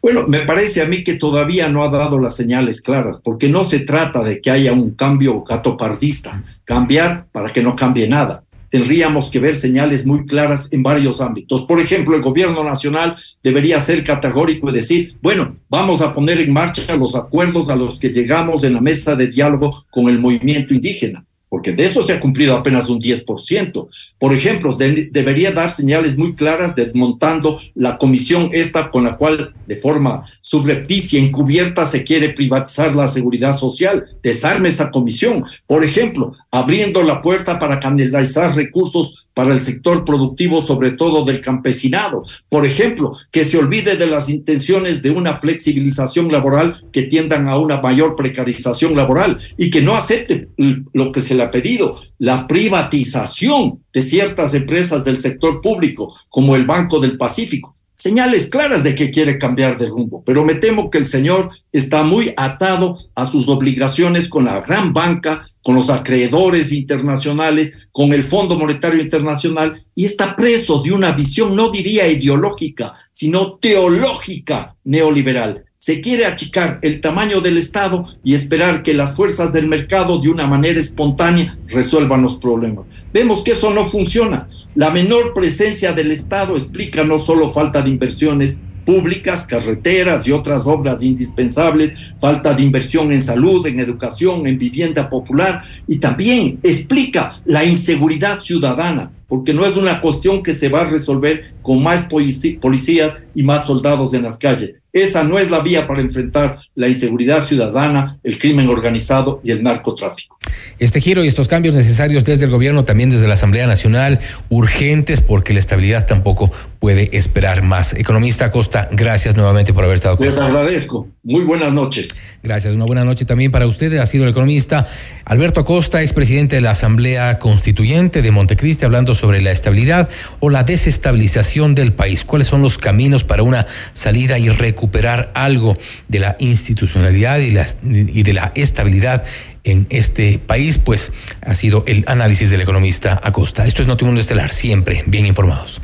[0.01, 3.63] Bueno, me parece a mí que todavía no ha dado las señales claras, porque no
[3.63, 8.43] se trata de que haya un cambio gatopardista, cambiar para que no cambie nada.
[8.69, 11.65] Tendríamos que ver señales muy claras en varios ámbitos.
[11.65, 16.53] Por ejemplo, el gobierno nacional debería ser categórico y decir, bueno, vamos a poner en
[16.53, 20.73] marcha los acuerdos a los que llegamos en la mesa de diálogo con el movimiento
[20.73, 23.87] indígena porque de eso se ha cumplido apenas un 10%.
[24.19, 29.77] Por ejemplo, debería dar señales muy claras desmontando la comisión esta con la cual de
[29.77, 34.03] forma subrepticia, encubierta, se quiere privatizar la seguridad social.
[34.23, 35.43] Desarme esa comisión.
[35.65, 41.41] Por ejemplo, abriendo la puerta para canalizar recursos para el sector productivo, sobre todo del
[41.41, 42.23] campesinado.
[42.49, 47.59] Por ejemplo, que se olvide de las intenciones de una flexibilización laboral que tiendan a
[47.59, 53.83] una mayor precarización laboral y que no acepte lo que se ha pedido, la privatización
[53.93, 57.75] de ciertas empresas del sector público, como el Banco del Pacífico.
[57.99, 62.03] Señales claras de que quiere cambiar de rumbo, pero me temo que el señor está
[62.03, 68.23] muy atado a sus obligaciones con la gran banca, con los acreedores internacionales, con el
[68.23, 75.66] Fondo Monetario Internacional y está preso de una visión, no diría ideológica, sino teológica neoliberal
[75.87, 80.27] se quiere achicar el tamaño del Estado y esperar que las fuerzas del mercado de
[80.27, 82.83] una manera espontánea resuelvan los problemas.
[83.13, 84.49] Vemos que eso no funciona.
[84.75, 90.63] La menor presencia del Estado explica no solo falta de inversiones públicas, carreteras y otras
[90.65, 97.41] obras indispensables, falta de inversión en salud, en educación, en vivienda popular y también explica
[97.45, 102.07] la inseguridad ciudadana, porque no es una cuestión que se va a resolver con más
[102.07, 104.75] policías y más soldados en las calles.
[104.93, 109.61] Esa no es la vía para enfrentar la inseguridad ciudadana, el crimen organizado y el
[109.61, 110.39] narcotráfico.
[110.79, 115.19] Este giro y estos cambios necesarios desde el gobierno, también desde la Asamblea Nacional, urgentes
[115.19, 117.93] porque la estabilidad tampoco puede esperar más.
[117.93, 120.49] Economista Costa, gracias nuevamente por haber estado con nosotros.
[120.49, 121.07] Les agradezco.
[121.21, 122.19] Muy buenas noches.
[122.41, 122.73] Gracias.
[122.73, 123.93] Una buena noche también para usted.
[123.97, 124.87] Ha sido el economista
[125.25, 130.07] Alberto Acosta, expresidente de la Asamblea Constituyente de Montecristi, hablando sobre la estabilidad
[130.39, 132.23] o la desestabilización del país.
[132.23, 135.75] ¿Cuáles son los caminos para una salida y recuperar algo
[136.07, 137.47] de la institucionalidad y,
[137.83, 139.23] y de la estabilidad
[139.63, 140.77] en este país?
[140.77, 143.65] Pues ha sido el análisis del economista Acosta.
[143.65, 145.81] Esto es Notimundo Estelar, siempre bien informados.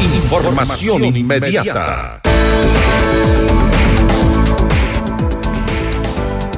[0.00, 2.20] Información inmediata.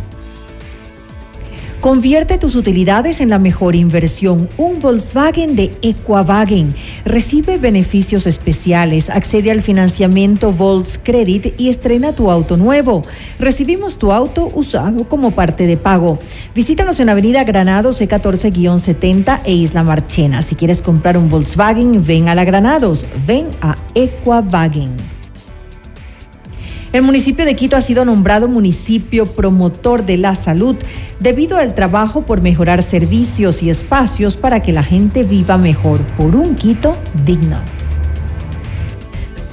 [1.80, 4.48] Convierte tus utilidades en la mejor inversión.
[4.56, 12.56] Un Volkswagen de Equavagen recibe beneficios especiales, accede al financiamiento Volkscredit y estrena tu auto
[12.56, 13.02] nuevo.
[13.38, 16.18] Recibimos tu auto usado como parte de pago.
[16.54, 20.42] Visítanos en Avenida Granados C14-70 e Isla Marchena.
[20.42, 25.15] Si quieres comprar un Volkswagen, ven a la Granados, ven a Equavagen.
[26.96, 30.76] El municipio de Quito ha sido nombrado municipio promotor de la salud
[31.20, 36.34] debido al trabajo por mejorar servicios y espacios para que la gente viva mejor por
[36.34, 37.75] un Quito digno.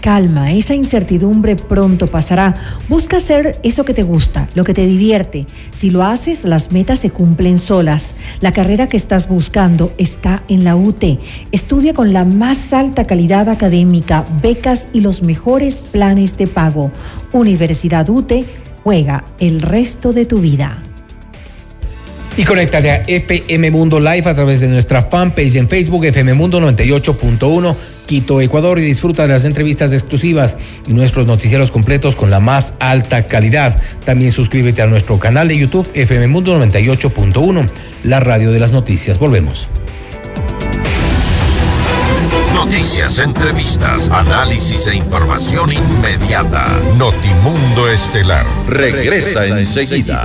[0.00, 2.54] calma, esa incertidumbre pronto pasará.
[2.88, 5.46] Busca hacer eso que te gusta, lo que te divierte.
[5.70, 8.14] Si lo haces, las metas se cumplen solas.
[8.40, 11.04] La carrera que estás buscando está en la UT.
[11.52, 16.90] Estudia con la más alta calidad académica, becas y los mejores planes de pago.
[17.32, 18.44] Universidad UTE,
[18.82, 20.82] juega el resto de tu vida.
[22.36, 26.60] Y conéctate a FM Mundo Live a través de nuestra fanpage en Facebook, FM Mundo
[26.60, 27.97] 98.1.
[28.08, 32.72] Quito, Ecuador y disfruta de las entrevistas exclusivas y nuestros noticieros completos con la más
[32.80, 33.78] alta calidad.
[34.06, 37.68] También suscríbete a nuestro canal de YouTube FM Mundo 98.1,
[38.04, 39.18] la radio de las noticias.
[39.18, 39.68] Volvemos.
[42.54, 46.66] Noticias, entrevistas, análisis e información inmediata.
[46.96, 50.24] Notimundo Estelar regresa, enseguida.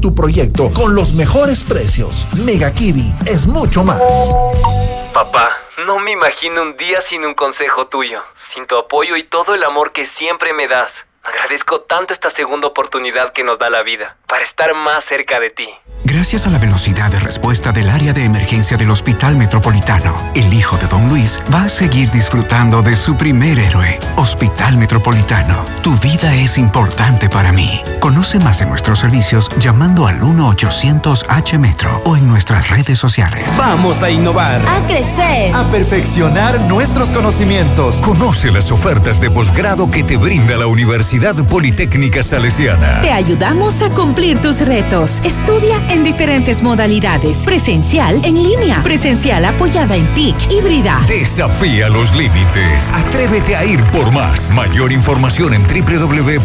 [0.00, 2.26] tu proyecto con los mejores precios.
[2.44, 4.02] Mega Kiwi es mucho más.
[5.12, 9.54] Papá, no me imagino un día sin un consejo tuyo, sin tu apoyo y todo
[9.54, 11.06] el amor que siempre me das.
[11.24, 15.48] Agradezco tanto esta segunda oportunidad que nos da la vida para estar más cerca de
[15.48, 15.68] ti.
[16.04, 20.76] Gracias a la velocidad de respuesta del área de emergencia del Hospital Metropolitano, el hijo
[20.76, 25.64] de Don Luis va a seguir disfrutando de su primer héroe, Hospital Metropolitano.
[25.82, 27.80] Tu vida es importante para mí.
[28.00, 33.50] Conoce más de nuestros servicios llamando al 1-800-H-Metro o en nuestras redes sociales.
[33.56, 34.60] Vamos a innovar.
[34.68, 35.54] A crecer.
[35.54, 37.96] A perfeccionar nuestros conocimientos.
[38.02, 41.13] Conoce las ofertas de posgrado que te brinda la Universidad
[41.48, 43.00] Politécnica Salesiana.
[43.00, 45.20] Te ayudamos a cumplir tus retos.
[45.24, 51.00] Estudia en en diferentes modalidades, presencial, en línea, presencial apoyada en TIC, híbrida.
[51.06, 52.90] Desafía los límites.
[52.92, 54.50] Atrévete a ir por más.
[54.52, 56.44] Mayor información en www.ups.edu.es.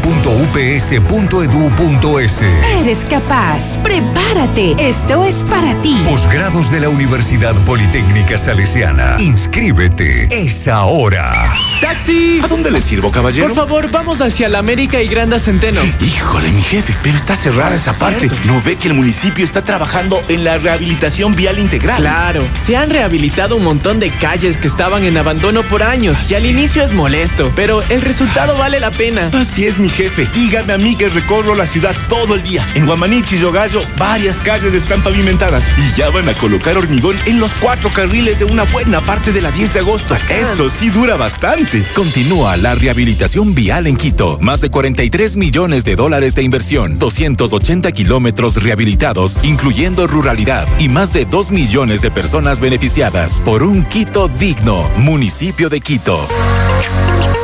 [2.80, 3.80] Eres capaz.
[3.84, 4.76] Prepárate.
[4.78, 5.98] Esto es para ti.
[6.08, 9.16] Posgrados de la Universidad Politécnica Salesiana.
[9.20, 10.28] Inscríbete.
[10.32, 11.56] Es ahora.
[11.82, 12.40] ¡Taxi!
[12.44, 13.48] ¿A dónde le sirvo, caballero?
[13.48, 15.82] Por favor, vamos hacia la América y Granda Centeno.
[16.02, 18.30] Híjole, mi jefe, pero está cerrada esa parte.
[18.46, 21.98] ¿No ve que el municipio está trabajando en la rehabilitación vial integral?
[21.98, 26.36] Claro, se han rehabilitado un montón de calles que estaban en abandono por años y
[26.36, 29.32] al inicio es molesto, pero el resultado vale la pena.
[29.34, 30.28] Así es, mi jefe.
[30.34, 32.68] Dígame a mí que recorro la ciudad todo el día.
[32.76, 37.40] En Guamanichi y Yogallo, varias calles están pavimentadas y ya van a colocar hormigón en
[37.40, 40.16] los cuatro carriles de una buena parte de la 10 de agosto.
[40.30, 41.88] Eso sí dura bastante.
[41.94, 44.38] Continúa la rehabilitación vial en Quito.
[44.50, 51.14] Más de 43 millones de dólares de inversión, 280 kilómetros rehabilitados, incluyendo ruralidad, y más
[51.14, 56.20] de 2 millones de personas beneficiadas por un Quito digno, municipio de Quito.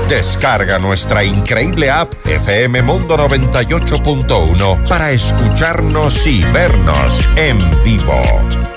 [0.09, 8.19] Descarga nuestra increíble app FM Mundo 98.1 para escucharnos y vernos en vivo.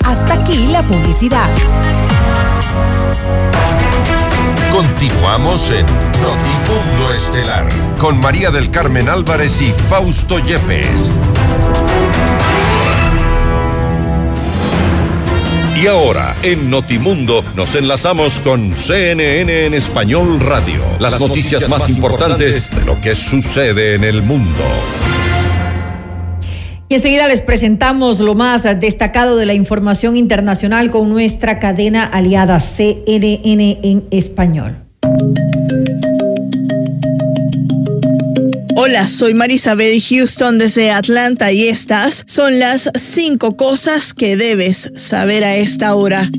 [0.05, 1.49] Hasta aquí la publicidad.
[4.79, 5.85] Continuamos en
[6.21, 7.67] Notimundo Estelar
[7.99, 10.87] con María del Carmen Álvarez y Fausto Yepes.
[15.75, 20.81] Y ahora, en Notimundo, nos enlazamos con CNN en Español Radio.
[20.97, 24.63] Las, noticias, más importantes de lo que sucede en el mundo.
[26.91, 32.59] Y enseguida les presentamos lo más destacado de la información internacional con nuestra cadena aliada
[32.59, 34.79] CNN en español.
[38.75, 45.43] Hola, soy Marisabel Houston desde Atlanta y estas son las cinco cosas que debes saber
[45.43, 46.31] a esta hora.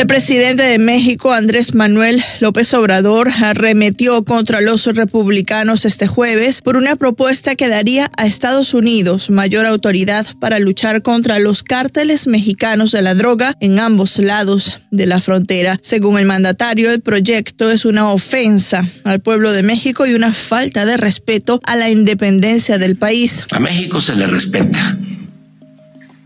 [0.00, 6.78] El presidente de México, Andrés Manuel López Obrador, arremetió contra los republicanos este jueves por
[6.78, 12.92] una propuesta que daría a Estados Unidos mayor autoridad para luchar contra los cárteles mexicanos
[12.92, 15.78] de la droga en ambos lados de la frontera.
[15.82, 20.86] Según el mandatario, el proyecto es una ofensa al pueblo de México y una falta
[20.86, 23.44] de respeto a la independencia del país.
[23.50, 24.96] A México se le respeta.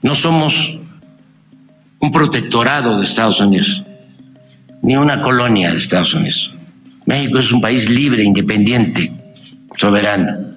[0.01, 0.79] No somos
[2.05, 3.83] un protectorado de Estados Unidos,
[4.83, 6.55] ni una colonia de Estados Unidos.
[7.07, 9.11] México es un país libre, independiente,
[9.79, 10.55] soberano.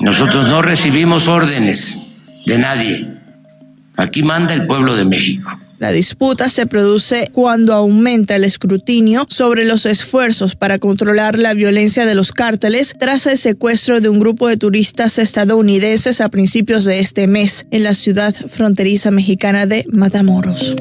[0.00, 3.06] Nosotros no recibimos órdenes de nadie.
[3.96, 5.56] Aquí manda el pueblo de México.
[5.80, 12.04] La disputa se produce cuando aumenta el escrutinio sobre los esfuerzos para controlar la violencia
[12.04, 17.00] de los cárteles tras el secuestro de un grupo de turistas estadounidenses a principios de
[17.00, 20.74] este mes en la ciudad fronteriza mexicana de Matamoros.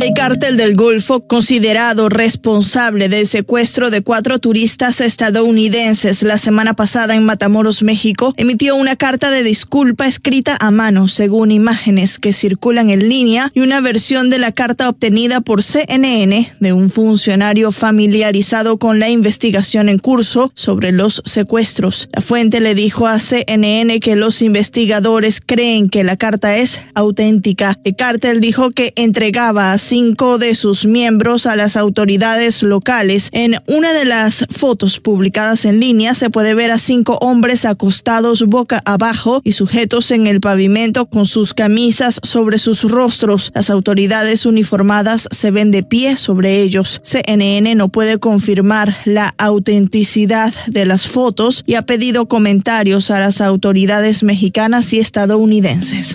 [0.00, 7.14] El cártel del Golfo, considerado responsable del secuestro de cuatro turistas estadounidenses la semana pasada
[7.14, 12.88] en Matamoros, México, emitió una carta de disculpa escrita a mano, según imágenes que circulan
[12.88, 18.78] en línea, y una versión de la carta obtenida por CNN de un funcionario familiarizado
[18.78, 22.08] con la investigación en curso sobre los secuestros.
[22.14, 27.78] La fuente le dijo a CNN que los investigadores creen que la carta es auténtica.
[27.84, 33.28] El cártel dijo que entregaba a cinco de sus miembros a las autoridades locales.
[33.32, 38.46] En una de las fotos publicadas en línea se puede ver a cinco hombres acostados
[38.46, 43.50] boca abajo y sujetos en el pavimento con sus camisas sobre sus rostros.
[43.52, 47.00] Las autoridades uniformadas se ven de pie sobre ellos.
[47.02, 53.40] CNN no puede confirmar la autenticidad de las fotos y ha pedido comentarios a las
[53.40, 56.14] autoridades mexicanas y estadounidenses.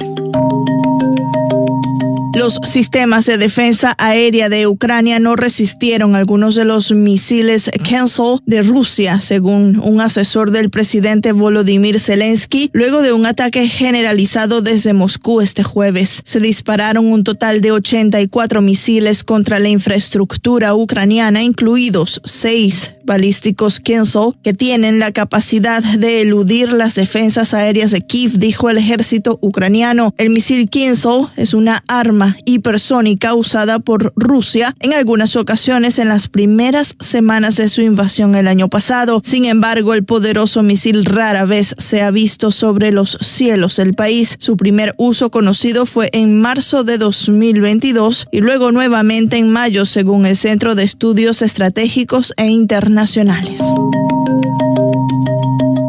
[2.35, 8.61] Los sistemas de defensa aérea de Ucrania no resistieron algunos de los misiles Cancel de
[8.61, 15.39] Rusia, según un asesor del presidente Volodymyr Zelensky, luego de un ataque generalizado desde Moscú
[15.39, 16.21] este jueves.
[16.25, 24.31] Se dispararon un total de 84 misiles contra la infraestructura ucraniana, incluidos seis balísticos Cancel,
[24.43, 30.13] que tienen la capacidad de eludir las defensas aéreas de Kiev, dijo el ejército ucraniano.
[30.17, 36.27] El misil Cancel es una arma hipersónica usada por Rusia en algunas ocasiones en las
[36.27, 39.21] primeras semanas de su invasión el año pasado.
[39.23, 44.35] Sin embargo, el poderoso misil rara vez se ha visto sobre los cielos del país.
[44.39, 50.25] Su primer uso conocido fue en marzo de 2022 y luego nuevamente en mayo, según
[50.25, 53.61] el Centro de Estudios Estratégicos e Internacionales.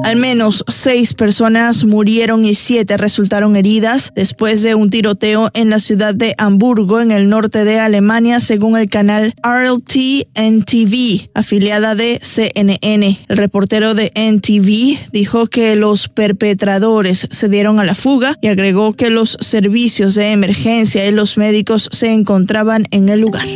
[0.07, 5.81] Al menos seis personas murieron y siete resultaron heridas después de un tiroteo en la
[5.81, 12.21] ciudad de Hamburgo, en el norte de Alemania, según el canal RLT NTV, afiliada de
[12.23, 13.19] CNN.
[13.27, 18.93] El reportero de NTV dijo que los perpetradores se dieron a la fuga y agregó
[18.93, 23.49] que los servicios de emergencia y los médicos se encontraban en el lugar.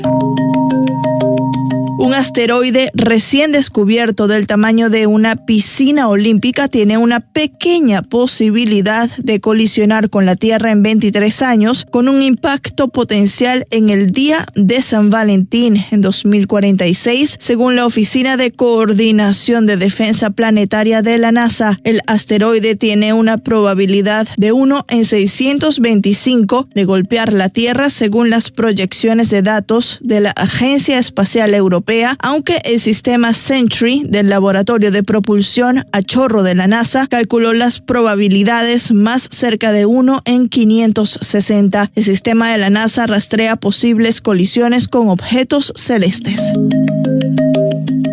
[2.00, 9.38] Un asteroide recién descubierto del tamaño de una piscina olímpica tiene una pequeña posibilidad de
[9.40, 14.80] colisionar con la Tierra en 23 años, con un impacto potencial en el día de
[14.80, 21.78] San Valentín en 2046, según la Oficina de Coordinación de Defensa Planetaria de la NASA.
[21.84, 28.50] El asteroide tiene una probabilidad de 1 en 625 de golpear la Tierra, según las
[28.50, 31.89] proyecciones de datos de la Agencia Espacial Europea
[32.20, 37.80] aunque el sistema Sentry del Laboratorio de Propulsión a Chorro de la NASA calculó las
[37.80, 41.90] probabilidades más cerca de 1 en 560.
[41.94, 46.52] El sistema de la NASA rastrea posibles colisiones con objetos celestes.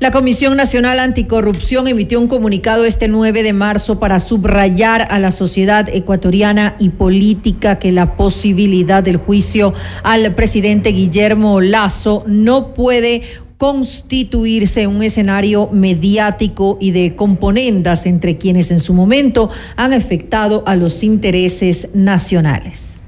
[0.00, 5.30] La Comisión Nacional Anticorrupción emitió un comunicado este 9 de marzo para subrayar a la
[5.30, 13.24] sociedad ecuatoriana y política que la posibilidad del juicio al presidente Guillermo Lazo no puede
[13.58, 20.76] constituirse un escenario mediático y de componendas entre quienes en su momento han afectado a
[20.76, 22.99] los intereses nacionales.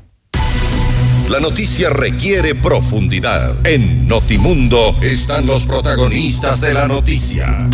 [1.33, 3.67] La noticia requiere profundidad.
[3.67, 7.71] En Notimundo están los protagonistas de la noticia.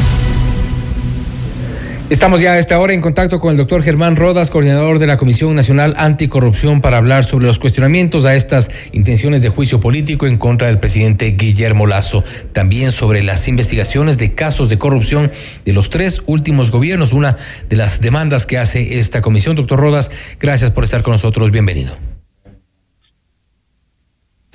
[2.08, 5.16] Estamos ya a esta hora en contacto con el doctor Germán Rodas, coordinador de la
[5.16, 10.38] Comisión Nacional Anticorrupción, para hablar sobre los cuestionamientos a estas intenciones de juicio político en
[10.38, 12.22] contra del presidente Guillermo Lazo.
[12.52, 15.32] También sobre las investigaciones de casos de corrupción
[15.64, 17.36] de los tres últimos gobiernos, una
[17.68, 19.56] de las demandas que hace esta comisión.
[19.56, 21.50] Doctor Rodas, gracias por estar con nosotros.
[21.50, 22.17] Bienvenido.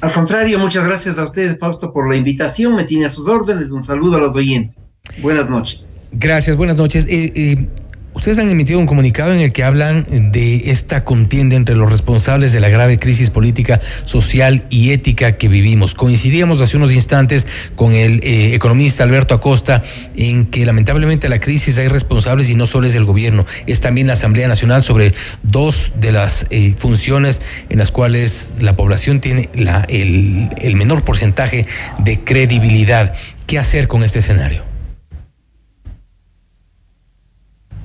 [0.04, 2.76] Al contrario, muchas gracias a ustedes, Fausto, por la invitación.
[2.76, 3.72] Me tiene a sus órdenes.
[3.72, 4.78] Un saludo a los oyentes.
[5.20, 5.88] Buenas noches.
[6.12, 7.08] Gracias, buenas noches.
[7.08, 7.70] Eh, eh,
[8.14, 12.52] Ustedes han emitido un comunicado en el que hablan de esta contienda entre los responsables
[12.52, 15.96] de la grave crisis política, social y ética que vivimos.
[15.96, 19.84] Coincidíamos hace unos instantes con el eh, economista Alberto Acosta
[20.16, 24.08] en que lamentablemente la crisis hay responsables y no solo es el gobierno, es también
[24.08, 29.50] la Asamblea Nacional sobre dos de las eh, funciones en las cuales la población tiene
[29.54, 31.66] el, el menor porcentaje
[31.98, 33.16] de credibilidad.
[33.48, 34.73] ¿Qué hacer con este escenario?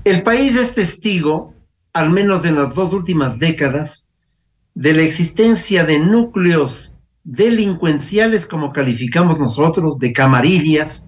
[0.04, 1.54] El país es testigo,
[1.92, 4.06] al menos en las dos últimas décadas,
[4.74, 6.94] de la existencia de núcleos
[7.24, 11.06] delincuenciales, como calificamos nosotros, de camarillas,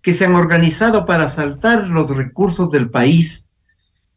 [0.00, 3.46] que se han organizado para asaltar los recursos del país,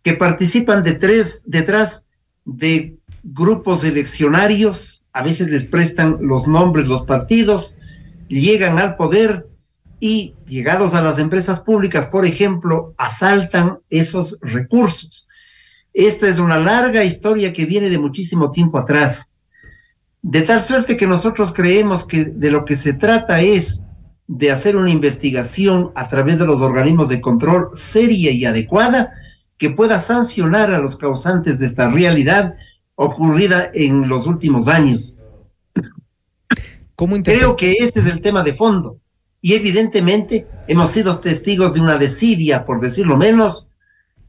[0.02, 2.08] que participan de tres, detrás
[2.46, 7.78] de grupos eleccionarios, a veces les prestan los nombres los partidos,
[8.28, 9.48] llegan al poder
[10.00, 15.28] y llegados a las empresas públicas, por ejemplo, asaltan esos recursos.
[15.94, 19.32] Esta es una larga historia que viene de muchísimo tiempo atrás.
[20.22, 23.82] De tal suerte que nosotros creemos que de lo que se trata es
[24.28, 29.14] de hacer una investigación a través de los organismos de control seria y adecuada
[29.58, 32.56] que pueda sancionar a los causantes de esta realidad
[32.96, 35.16] ocurrida en los últimos años.
[37.24, 39.00] Creo que este es el tema de fondo
[39.46, 43.70] y evidentemente hemos sido testigos de una desidia, por decirlo menos,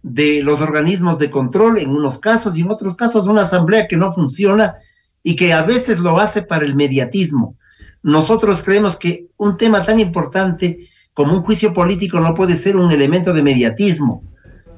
[0.03, 3.97] de los organismos de control en unos casos y en otros casos una asamblea que
[3.97, 4.75] no funciona
[5.23, 7.57] y que a veces lo hace para el mediatismo.
[8.03, 12.93] Nosotros creemos que un tema tan importante como un juicio político no puede ser un
[12.93, 14.23] elemento de mediatismo.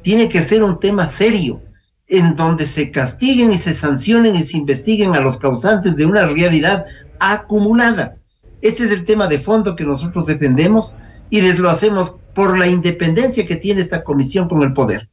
[0.04, 1.60] Tiene que ser un tema serio,
[2.06, 6.28] en donde se castiguen y se sancionen y se investiguen a los causantes de una
[6.28, 6.86] realidad
[7.18, 8.17] acumulada.
[8.62, 10.96] Ese es el tema de fondo que nosotros defendemos
[11.30, 15.08] y les lo hacemos por la independencia que tiene esta comisión con el poder.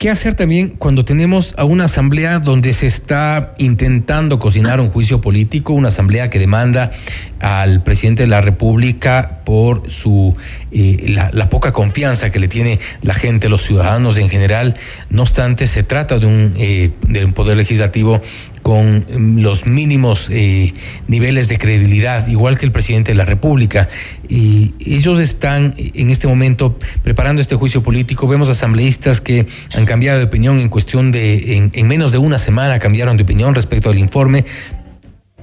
[0.00, 5.20] ¿Qué hacer también cuando tenemos a una asamblea donde se está intentando cocinar un juicio
[5.20, 6.90] político, una asamblea que demanda
[7.38, 10.32] al presidente de la República por su
[10.72, 14.74] eh, la, la, poca confianza que le tiene la gente, los ciudadanos en general?
[15.10, 18.22] No obstante, se trata de un, eh, de un poder legislativo
[18.62, 19.06] con
[19.42, 20.72] los mínimos eh,
[21.08, 23.88] niveles de credibilidad, igual que el presidente de la República.
[24.28, 28.28] Y ellos están en este momento preparando este juicio político.
[28.28, 29.46] Vemos asambleístas que
[29.76, 33.22] han cambiado de opinión en cuestión de, en, en menos de una semana cambiaron de
[33.22, 34.44] opinión respecto al informe,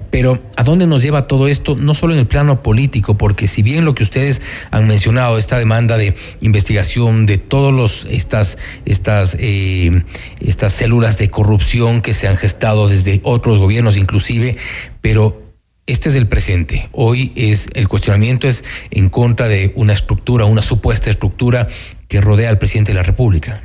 [0.10, 1.76] pero ¿a dónde nos lleva todo esto?
[1.76, 4.42] No solo en el plano político, porque si bien lo que ustedes
[4.72, 10.04] han mencionado, esta demanda de investigación de todas estas, estas, eh,
[10.40, 14.56] estas células de corrupción que se han gestado desde otros gobiernos inclusive,
[15.02, 15.42] pero
[15.86, 16.90] este es el presente.
[16.92, 21.68] Hoy es el cuestionamiento es en contra de una estructura, una supuesta estructura
[22.08, 23.64] que rodea al presidente de la República.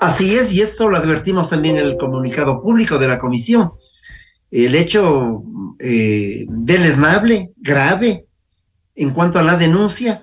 [0.00, 3.72] Así es, y esto lo advertimos también en el comunicado público de la comisión
[4.52, 5.42] el hecho
[5.78, 8.26] eh, deleznable, grave,
[8.94, 10.22] en cuanto a la denuncia,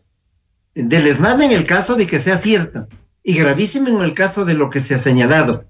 [0.76, 2.88] deleznable en el caso de que sea cierta
[3.24, 5.66] y gravísimo en el caso de lo que se ha señalado.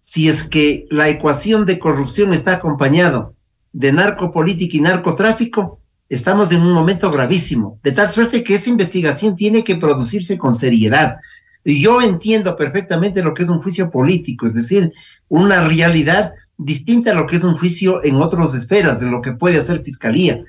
[0.00, 3.34] Si es que la ecuación de corrupción está acompañado
[3.72, 9.36] de narcopolítica y narcotráfico, estamos en un momento gravísimo, de tal suerte que esa investigación
[9.36, 11.16] tiene que producirse con seriedad.
[11.64, 14.92] Yo entiendo perfectamente lo que es un juicio político, es decir,
[15.28, 16.32] una realidad
[16.62, 19.82] distinta a lo que es un juicio en otras esferas, de lo que puede hacer
[19.82, 20.44] fiscalía.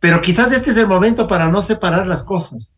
[0.00, 2.72] Pero quizás este es el momento para no separar las cosas.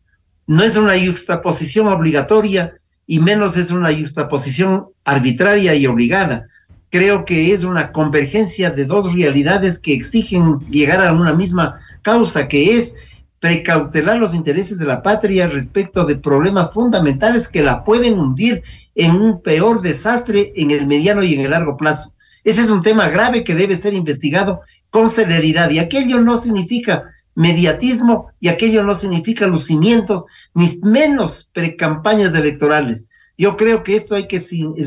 [0.45, 2.75] No es una juxtaposición obligatoria
[3.07, 6.47] y menos es una juxtaposición arbitraria y obligada.
[6.89, 12.47] Creo que es una convergencia de dos realidades que exigen llegar a una misma causa,
[12.47, 12.93] que es
[13.39, 18.61] precautelar los intereses de la patria respecto de problemas fundamentales que la pueden hundir
[18.93, 22.13] en un peor desastre en el mediano y en el largo plazo.
[22.43, 27.11] Ese es un tema grave que debe ser investigado con celeridad y aquello no significa
[27.35, 33.07] mediatismo y aquello no significa lucimientos, ni menos precampañas electorales.
[33.37, 34.41] Yo creo que esto hay que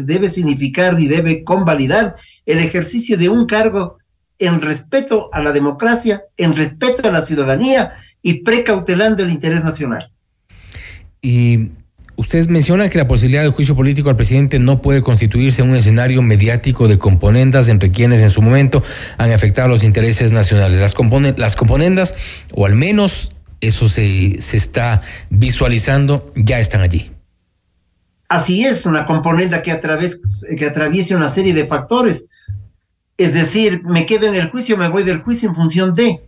[0.05, 3.99] debe significar y debe convalidar el ejercicio de un cargo
[4.39, 7.91] en respeto a la democracia, en respeto a la ciudadanía
[8.23, 10.13] y precautelando el interés nacional.
[11.21, 11.71] Y
[12.17, 15.77] Ustedes mencionan que la posibilidad de juicio político al presidente no puede constituirse en un
[15.77, 18.83] escenario mediático de componendas entre quienes en su momento
[19.19, 20.81] han afectado los intereses nacionales.
[20.81, 20.95] Las,
[21.37, 22.15] las componendas,
[22.55, 27.13] o al menos eso se, se está visualizando, ya están allí.
[28.31, 29.79] Así es, una componenda que,
[30.57, 32.25] que atraviesa una serie de factores.
[33.19, 36.23] Es decir, me quedo en el juicio, me voy del juicio en función de...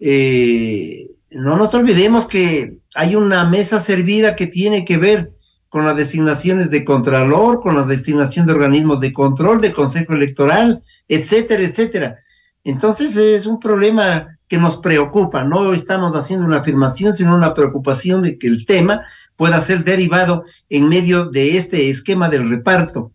[0.00, 1.04] Eh,
[1.34, 5.32] no nos olvidemos que hay una mesa servida que tiene que ver
[5.68, 10.82] con las designaciones de Contralor, con la designación de organismos de control, de Consejo Electoral,
[11.08, 12.18] etcétera, etcétera.
[12.62, 15.44] Entonces es un problema que nos preocupa.
[15.44, 19.02] No estamos haciendo una afirmación, sino una preocupación de que el tema
[19.36, 23.10] pueda ser derivado en medio de este esquema del reparto.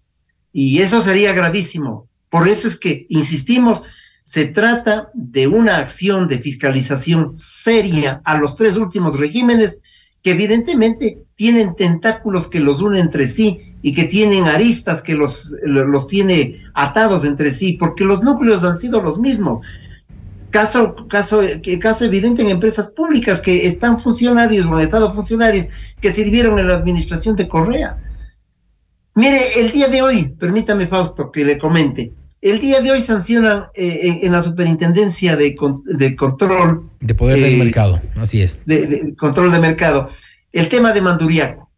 [0.52, 2.08] Y eso sería gravísimo.
[2.30, 3.84] Por eso es que insistimos
[4.24, 9.80] se trata de una acción de fiscalización seria a los tres últimos regímenes
[10.22, 15.56] que evidentemente tienen tentáculos que los unen entre sí y que tienen aristas que los,
[15.64, 19.62] los tiene atados entre sí, porque los núcleos han sido los mismos.
[20.50, 21.42] Caso, caso,
[21.80, 25.68] caso evidente en empresas públicas que están funcionarios o han estado funcionarios
[26.02, 27.98] que sirvieron en la administración de Correa.
[29.16, 33.66] Mire, el día de hoy, permítame Fausto que le comente, el día de hoy sancionan
[33.76, 36.90] eh, en, la superintendencia de, de, control.
[37.00, 38.58] De poder del eh, mercado, así es.
[38.66, 40.10] De, control de mercado.
[40.52, 41.70] El tema de Manduriaco.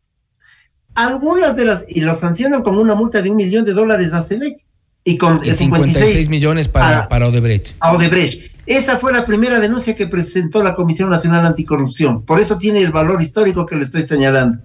[0.94, 1.86] Algunas de las.
[1.90, 4.56] Y lo sancionan con una multa de un millón de dólares a Selec.
[5.04, 7.76] Y con y 56, millones para, para Odebrecht.
[7.80, 8.52] A Odebrecht.
[8.68, 12.24] Esa fue la primera denuncia que presentó la Comisión Nacional Anticorrupción.
[12.24, 14.60] Por eso tiene el valor histórico que le estoy señalando.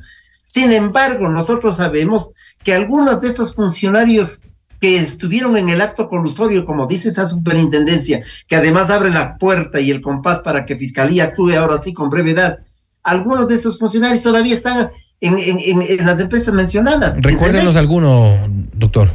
[0.45, 2.33] Sin embargo, nosotros sabemos
[2.63, 4.43] que algunos de esos funcionarios
[4.81, 9.81] que estuvieron en el acto colusorio, como dice esa superintendencia, que además abre la puerta
[9.81, 12.61] y el compás para que Fiscalía actúe ahora sí con brevedad.
[13.03, 17.21] Algunos de esos funcionarios todavía están en, en, las empresas mencionadas.
[17.23, 18.37] Recuérdenos alguno,
[18.75, 19.11] doctor.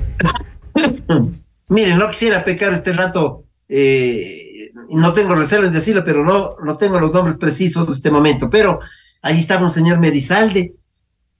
[1.69, 6.77] Miren, no quisiera pecar este rato, eh, no tengo reserva en decirlo, pero no, no
[6.77, 8.79] tengo los nombres precisos de este momento, pero
[9.21, 10.73] ahí estaba un señor Medizalde,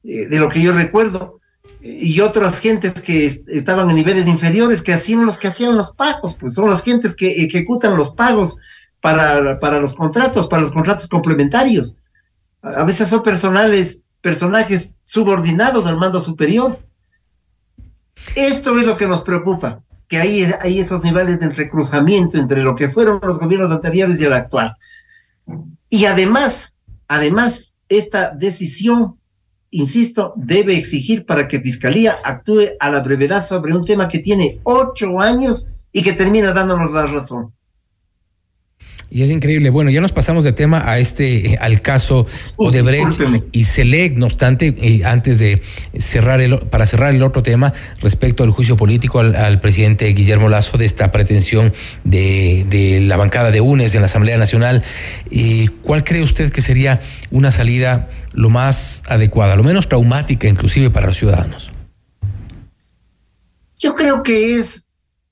[0.04, 1.41] eh, de lo que yo recuerdo,
[1.82, 6.36] y otras gentes que estaban en niveles inferiores, que hacían los que hacían los pagos,
[6.40, 8.58] pues son las gentes que ejecutan los pagos
[9.00, 11.96] para, para los contratos, para los contratos complementarios.
[12.62, 16.80] A veces son personales, personajes subordinados al mando superior.
[18.36, 22.76] Esto es lo que nos preocupa, que hay, hay esos niveles de recruzamiento entre lo
[22.76, 24.78] que fueron los gobiernos anteriores y el actual.
[25.90, 26.78] Y además,
[27.08, 29.18] además, esta decisión,
[29.72, 34.60] insisto, debe exigir para que Fiscalía actúe a la brevedad sobre un tema que tiene
[34.64, 37.54] ocho años y que termina dándonos la razón.
[39.14, 39.70] Y es increíble.
[39.72, 43.20] Bueno, ya nos pasamos de tema a este, eh, al caso Odebrecht
[43.51, 44.16] y Selec.
[44.16, 45.62] No obstante, eh, antes de
[45.97, 50.78] cerrar el, para cerrar el otro tema respecto al juicio político al, presidente Guillermo Lazo
[50.78, 51.74] de esta pretensión
[52.05, 54.82] de, de, la bancada de UNES en la Asamblea Nacional,
[55.30, 57.01] eh, ¿cuál cree usted que sería
[57.32, 61.70] una salida lo más adecuada, lo menos traumática inclusive para los ciudadanos?
[63.78, 64.88] Yo creo que es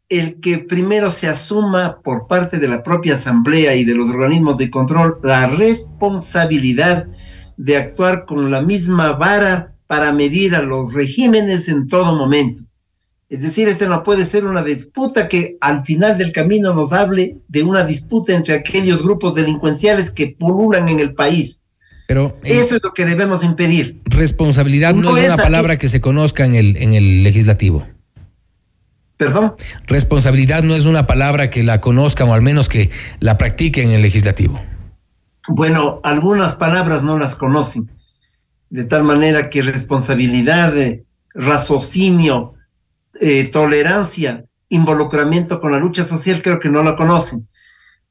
[0.10, 4.58] el que primero se asuma por parte de la propia Asamblea y de los organismos
[4.58, 7.08] de control la responsabilidad
[7.58, 12.64] de actuar con la misma vara para medir a los regímenes en todo momento.
[13.30, 17.38] Es decir, este no puede ser una disputa que al final del camino nos hable
[17.48, 21.62] de una disputa entre aquellos grupos delincuenciales que pululan en el país.
[22.08, 24.02] Pero eh, eso es lo que debemos impedir.
[24.06, 27.86] Responsabilidad no, es una palabra que se conozca en el en el legislativo.
[29.20, 29.54] ¿Perdón?
[29.86, 32.90] Responsabilidad no es una palabra que la conozcan o al menos que
[33.20, 34.64] la practiquen en el legislativo.
[35.50, 37.92] Bueno, algunas palabras no las conocen.
[38.70, 41.04] De tal manera que responsabilidad, eh,
[41.34, 42.54] raciocinio,
[43.20, 47.46] eh, tolerancia, involucramiento con la lucha social, creo que no la conocen.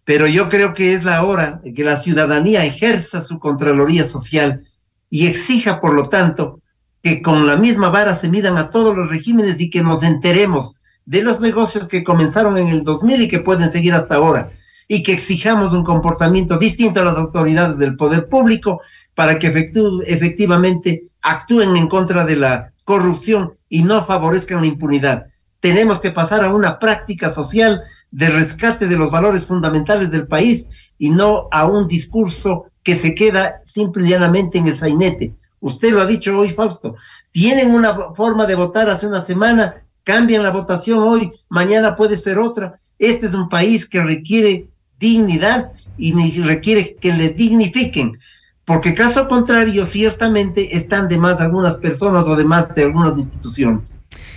[0.04, 4.68] Pero yo creo que es la hora de que la ciudadanía ejerza su Contraloría Social
[5.09, 6.61] y exija, por lo tanto,
[7.02, 10.74] que con la misma vara se midan a todos los regímenes y que nos enteremos
[11.09, 14.52] de los negocios que comenzaron en el 2000 y que pueden seguir hasta ahora,
[14.88, 18.82] y que exijamos un comportamiento distinto a las autoridades del poder público
[19.14, 25.28] para que efectivamente actúen en contra de la corrupción y no favorezcan la impunidad.
[25.61, 27.80] Tenemos que pasar a una práctica social
[28.11, 30.66] de rescate de los valores fundamentales del país
[30.98, 35.34] y no a un discurso que se queda simple y llanamente en el sainete.
[35.61, 36.96] Usted lo ha dicho hoy, Fausto.
[37.32, 42.38] Tienen una forma de votar hace una semana cambian la votación hoy, mañana puede ser
[42.38, 42.80] otra.
[42.98, 44.66] Este es un país que requiere
[44.98, 48.18] dignidad y requiere que le dignifiquen,
[48.64, 53.92] porque caso contrario, ciertamente están de más algunas personas o de más de algunas instituciones.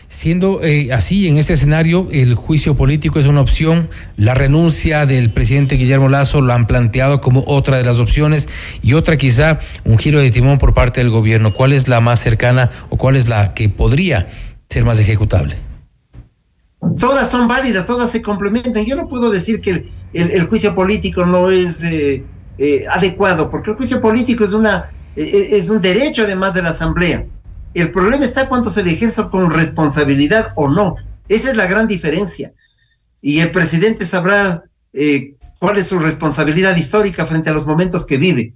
[0.09, 5.31] Siendo eh, así, en este escenario, el juicio político es una opción, la renuncia del
[5.31, 8.49] presidente Guillermo Lazo lo han planteado como otra de las opciones
[8.83, 11.53] y otra quizá un giro de timón por parte del gobierno.
[11.53, 14.27] ¿Cuál es la más cercana o cuál es la que podría
[14.71, 15.55] ser más ejecutable?
[16.97, 18.85] Todas son válidas, todas se complementan.
[18.85, 22.23] Yo no puedo decir que el, juicio político no es eh,
[22.57, 26.69] eh, adecuado, porque el juicio político es, una, eh, es un derecho además de la
[26.69, 27.25] Asamblea.
[27.73, 30.95] El problema está cuando se le ejerce con responsabilidad o no.
[31.27, 32.53] Esa es la gran diferencia.
[33.21, 34.63] Y el presidente sabrá
[35.59, 38.53] cuál es su responsabilidad histórica frente a los momentos que vive.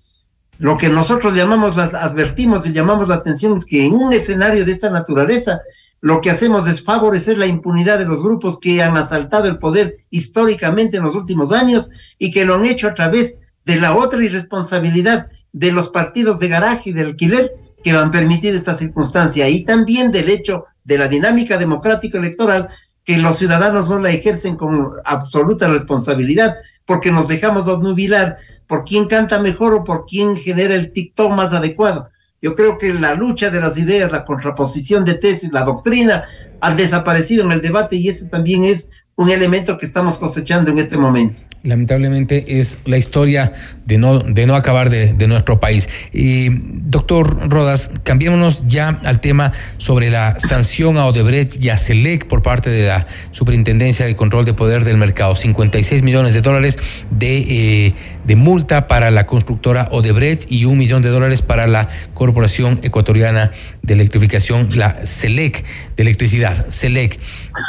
[0.58, 4.72] Lo que nosotros llamamos, advertimos y llamamos la atención es que en un escenario de
[4.72, 5.62] esta naturaleza,
[6.06, 9.98] lo que hacemos es favorecer la impunidad de los grupos que han asaltado el poder
[10.12, 11.90] históricamente en los últimos años
[12.20, 16.48] y que lo han hecho a través de la otra irresponsabilidad de los partidos de
[16.48, 17.54] garaje y de alquiler
[17.84, 22.70] que han permitido esta circunstancia y también del hecho de la dinámica democrática electoral
[23.04, 26.54] que los ciudadanos no la ejercen con absoluta responsabilidad
[26.86, 28.38] porque nos dejamos obnubilar
[28.68, 32.10] por quién canta mejor o por quién genera el TikTok más adecuado.
[32.46, 36.26] Yo creo que la lucha de las ideas, la contraposición de tesis, la doctrina,
[36.62, 40.78] han desaparecido en el debate y ese también es un elemento que estamos cosechando en
[40.78, 41.42] este momento.
[41.66, 43.54] Lamentablemente es la historia
[43.86, 45.90] de no, de no acabar de, nuestro país.
[46.14, 52.28] Y, doctor Rodas, cambiémonos ya al tema sobre la sanción a Odebrecht y a Selec
[52.28, 55.36] por parte de la Superintendencia de Control de Poder del Mercado.
[55.36, 56.78] 56 millones de dólares
[57.10, 57.94] de, eh,
[58.26, 63.52] de multa para la constructora Odebrecht y un millón de dólares para la Corporación Ecuatoriana
[63.82, 65.64] de Electrificación, la Selec,
[65.96, 67.20] de Electricidad, Selec.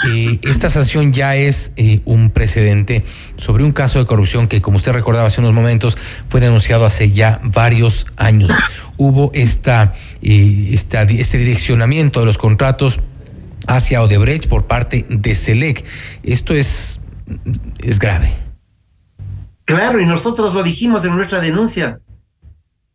[0.09, 3.05] Eh, esta sanción ya es eh, un precedente
[3.37, 5.97] sobre un caso de corrupción que, como usted recordaba hace unos momentos,
[6.29, 8.53] fue denunciado hace ya varios años.
[8.97, 13.01] Hubo esta, eh, este direccionamiento de los contratos
[13.67, 15.85] hacia Odebrecht por parte de Selec.
[16.23, 17.01] Esto es,
[17.79, 18.33] es grave.
[19.65, 22.01] Claro, y nosotros lo dijimos en nuestra denuncia.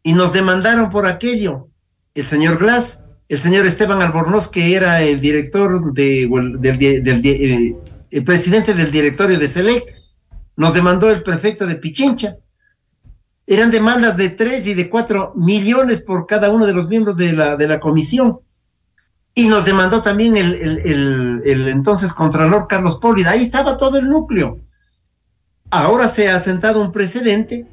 [0.04, 1.68] Y nos demandaron por aquello.
[2.16, 3.02] El señor Glass
[3.32, 6.28] el señor Esteban Albornoz, que era el director de,
[6.60, 7.78] del, eh,
[8.12, 9.86] el presidente del directorio de SELEC,
[10.58, 12.36] nos demandó el prefecto de Pichincha.
[13.48, 17.32] Eran demandas de tres y de cuatro millones por cada uno de los miembros de
[17.32, 18.42] la, de la comisión.
[19.34, 23.32] y nos demandó también el, el, el, el entonces Contralor Carlos Pólida.
[23.32, 24.60] Ahí estaba todo el núcleo.
[25.70, 27.66] Ahora se ha sentado un precedente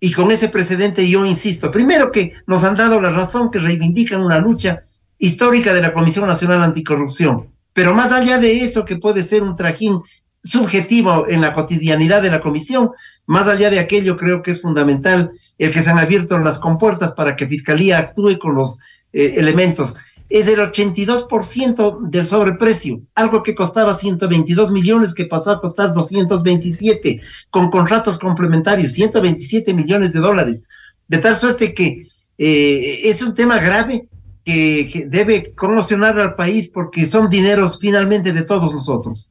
[0.00, 4.20] y con ese precedente yo insisto, primero que nos han dado la razón que reivindican
[4.20, 4.85] una lucha
[5.18, 9.56] histórica de la Comisión Nacional Anticorrupción, pero más allá de eso que puede ser un
[9.56, 10.00] trajín
[10.42, 12.90] subjetivo en la cotidianidad de la comisión,
[13.26, 17.14] más allá de aquello creo que es fundamental el que se han abierto las compuertas
[17.14, 18.78] para que Fiscalía actúe con los
[19.12, 19.96] eh, elementos
[20.28, 27.20] es el 82% del sobreprecio, algo que costaba 122 millones que pasó a costar 227
[27.50, 30.64] con contratos complementarios, 127 millones de dólares.
[31.06, 32.08] De tal suerte que
[32.38, 34.08] eh, es un tema grave
[34.46, 39.28] que, que debe conmocionar al país porque son dineros finalmente de todos nosotros.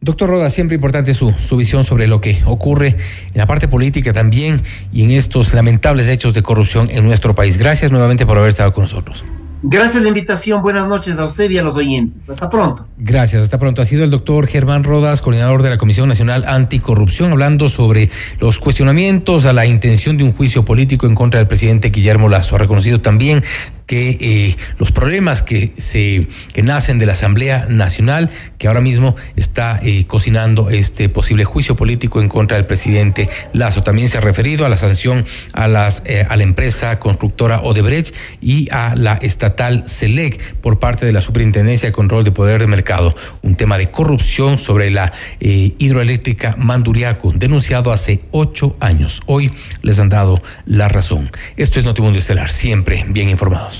[0.00, 4.12] Doctor Roda, siempre importante su, su visión sobre lo que ocurre en la parte política
[4.12, 4.60] también
[4.92, 7.56] y en estos lamentables hechos de corrupción en nuestro país.
[7.58, 9.24] Gracias nuevamente por haber estado con nosotros.
[9.66, 10.60] Gracias la invitación.
[10.60, 12.28] Buenas noches a usted y a los oyentes.
[12.28, 12.86] Hasta pronto.
[12.98, 13.80] Gracias, hasta pronto.
[13.80, 18.10] Ha sido el doctor Germán Rodas, coordinador de la Comisión Nacional Anticorrupción, hablando sobre
[18.40, 22.56] los cuestionamientos a la intención de un juicio político en contra del presidente Guillermo Lazo.
[22.56, 23.42] Ha reconocido también
[23.86, 29.14] que eh, los problemas que se que nacen de la Asamblea Nacional, que ahora mismo
[29.36, 33.82] está eh, cocinando este posible juicio político en contra del presidente Lazo.
[33.82, 38.14] También se ha referido a la sanción a las eh, a la empresa constructora Odebrecht
[38.40, 42.66] y a la estatal Selec por parte de la Superintendencia de Control de Poder de
[42.66, 43.14] Mercado.
[43.42, 49.20] Un tema de corrupción sobre la hidroeléctrica Manduriaco, denunciado hace ocho años.
[49.26, 49.50] Hoy
[49.82, 51.30] les han dado la razón.
[51.56, 53.73] Esto es Notimundo Estelar, siempre bien informados.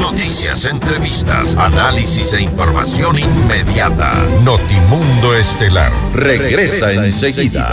[0.00, 4.12] Noticias, entrevistas, análisis e información inmediata.
[4.42, 7.70] Notimundo Estelar regresa, enseguida.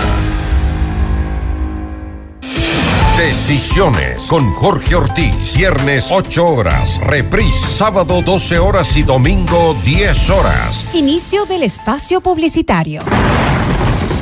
[3.18, 5.54] Decisiones con Jorge Ortiz.
[5.56, 7.00] Viernes 8 horas.
[7.02, 10.86] Reprise sábado 12 horas y domingo 10 horas.
[10.94, 13.02] Inicio del espacio publicitario.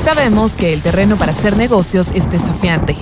[0.03, 2.95] Sabemos que el terreno para hacer negocios es desafiante.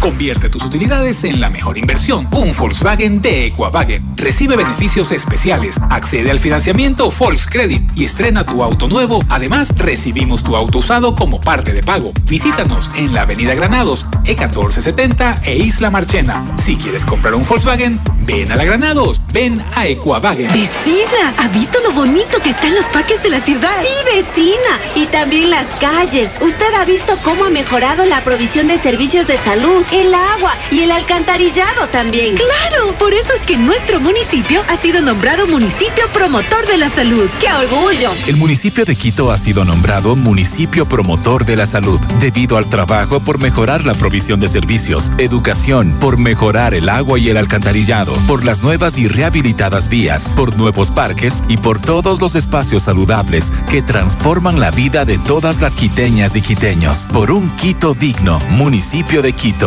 [0.00, 2.28] Convierte tus utilidades en la mejor inversión.
[2.32, 4.16] Un Volkswagen de Equavagen.
[4.16, 5.76] Recibe beneficios especiales.
[5.90, 9.22] Accede al financiamiento Volkscredit y estrena tu auto nuevo.
[9.28, 12.12] Además, recibimos tu auto usado como parte de pago.
[12.24, 16.44] Visítanos en la Avenida Granados, E1470 e Isla Marchena.
[16.56, 19.20] Si quieres comprar un Volkswagen, ven a la Granados.
[19.32, 20.48] Ven a Equavagen.
[20.52, 23.70] Vecina, ¿ha visto lo bonito que están los parques de la ciudad?
[23.82, 24.80] Sí, vecina.
[24.94, 26.32] Y también las calles.
[26.40, 30.80] Usted ha visto cómo ha mejorado la provisión de servicios de salud el agua y
[30.80, 32.36] el alcantarillado también.
[32.36, 37.28] Claro, por eso es que nuestro municipio ha sido nombrado municipio promotor de la salud.
[37.40, 38.10] ¡Qué orgullo!
[38.26, 43.20] El municipio de Quito ha sido nombrado municipio promotor de la salud debido al trabajo
[43.20, 48.44] por mejorar la provisión de servicios, educación, por mejorar el agua y el alcantarillado, por
[48.44, 53.82] las nuevas y rehabilitadas vías, por nuevos parques y por todos los espacios saludables que
[53.82, 57.06] transforman la vida de todas las quiteñas y quiteños.
[57.12, 59.59] Por un Quito digno, municipio de Quito.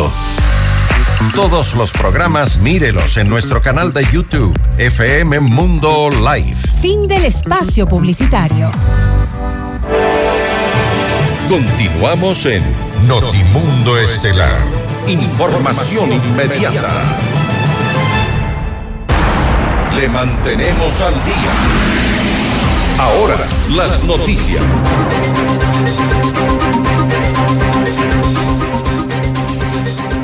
[1.36, 6.56] Todos los programas mírelos en nuestro canal de YouTube, FM Mundo Live.
[6.82, 8.72] Fin del espacio publicitario.
[11.48, 12.64] Continuamos en
[13.06, 14.58] Notimundo Estelar.
[15.06, 16.90] Información inmediata.
[19.94, 21.52] Le mantenemos al día.
[22.98, 23.36] Ahora,
[23.70, 24.64] las noticias.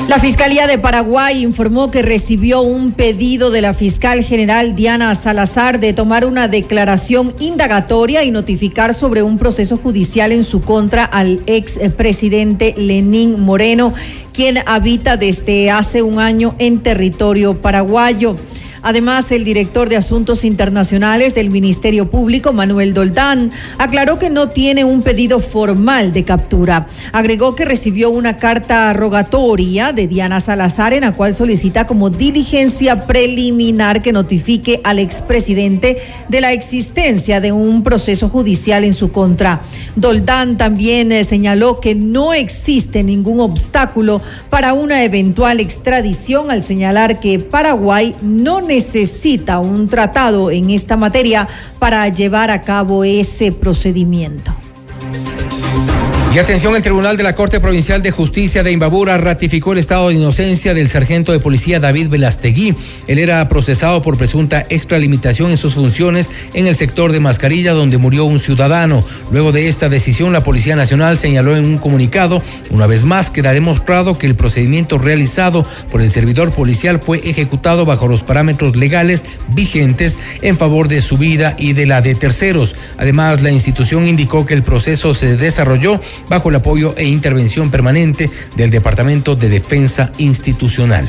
[0.07, 5.79] La Fiscalía de Paraguay informó que recibió un pedido de la fiscal general Diana Salazar
[5.79, 11.41] de tomar una declaración indagatoria y notificar sobre un proceso judicial en su contra al
[11.45, 13.93] ex presidente Lenín Moreno,
[14.33, 18.35] quien habita desde hace un año en territorio paraguayo.
[18.81, 24.83] Además, el director de Asuntos Internacionales del Ministerio Público, Manuel Doldán, aclaró que no tiene
[24.83, 26.87] un pedido formal de captura.
[27.11, 33.05] Agregó que recibió una carta rogatoria de Diana Salazar en la cual solicita como diligencia
[33.05, 35.97] preliminar que notifique al expresidente
[36.29, 39.61] de la existencia de un proceso judicial en su contra.
[39.95, 47.19] Doldán también eh, señaló que no existe ningún obstáculo para una eventual extradición al señalar
[47.19, 48.61] que Paraguay no
[49.59, 51.47] un tratado en esta materia
[51.79, 54.53] para llevar a cabo ese procedimiento.
[56.33, 60.07] Y atención, el Tribunal de la Corte Provincial de Justicia de Imbabura ratificó el estado
[60.07, 62.73] de inocencia del sargento de policía David Velastegui.
[63.07, 67.97] Él era procesado por presunta extralimitación en sus funciones en el sector de Mascarilla, donde
[67.97, 69.03] murió un ciudadano.
[69.29, 73.51] Luego de esta decisión, la Policía Nacional señaló en un comunicado, una vez más, queda
[73.51, 79.25] demostrado que el procedimiento realizado por el servidor policial fue ejecutado bajo los parámetros legales
[79.53, 82.73] vigentes en favor de su vida y de la de terceros.
[82.97, 88.29] Además, la institución indicó que el proceso se desarrolló bajo el apoyo e intervención permanente
[88.55, 91.07] del Departamento de Defensa Institucional.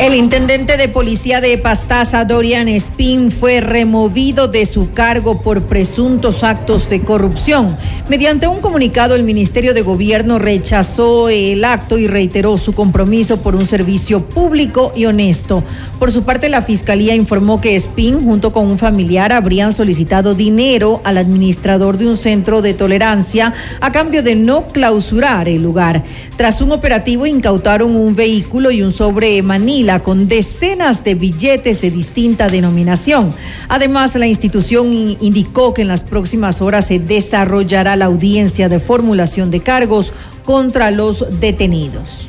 [0.00, 6.44] El intendente de policía de Pastaza, Dorian Spin, fue removido de su cargo por presuntos
[6.44, 7.76] actos de corrupción.
[8.08, 13.56] Mediante un comunicado, el Ministerio de Gobierno rechazó el acto y reiteró su compromiso por
[13.56, 15.64] un servicio público y honesto.
[15.98, 21.00] Por su parte, la Fiscalía informó que Spin, junto con un familiar, habrían solicitado dinero
[21.02, 26.04] al administrador de un centro de tolerancia a cambio de no clausurar el lugar.
[26.36, 31.90] Tras un operativo, incautaron un vehículo y un sobre Manila con decenas de billetes de
[31.90, 33.34] distinta denominación.
[33.68, 39.50] Además, la institución indicó que en las próximas horas se desarrollará la audiencia de formulación
[39.50, 40.12] de cargos
[40.44, 42.28] contra los detenidos.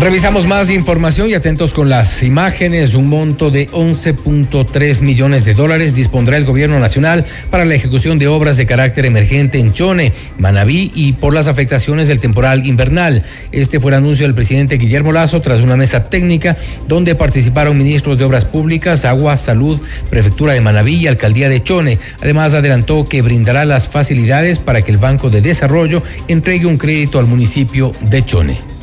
[0.00, 2.94] Revisamos más información y atentos con las imágenes.
[2.94, 8.26] Un monto de 11.3 millones de dólares dispondrá el gobierno nacional para la ejecución de
[8.26, 13.22] obras de carácter emergente en Chone, Manabí y por las afectaciones del temporal invernal.
[13.52, 16.56] Este fue el anuncio del presidente Guillermo Lazo tras una mesa técnica
[16.88, 19.80] donde participaron ministros de Obras Públicas, Agua, Salud,
[20.10, 21.98] Prefectura de Manabí y Alcaldía de Chone.
[22.20, 27.20] Además, adelantó que brindará las facilidades para que el Banco de Desarrollo entregue un crédito
[27.20, 28.73] al municipio de Chone.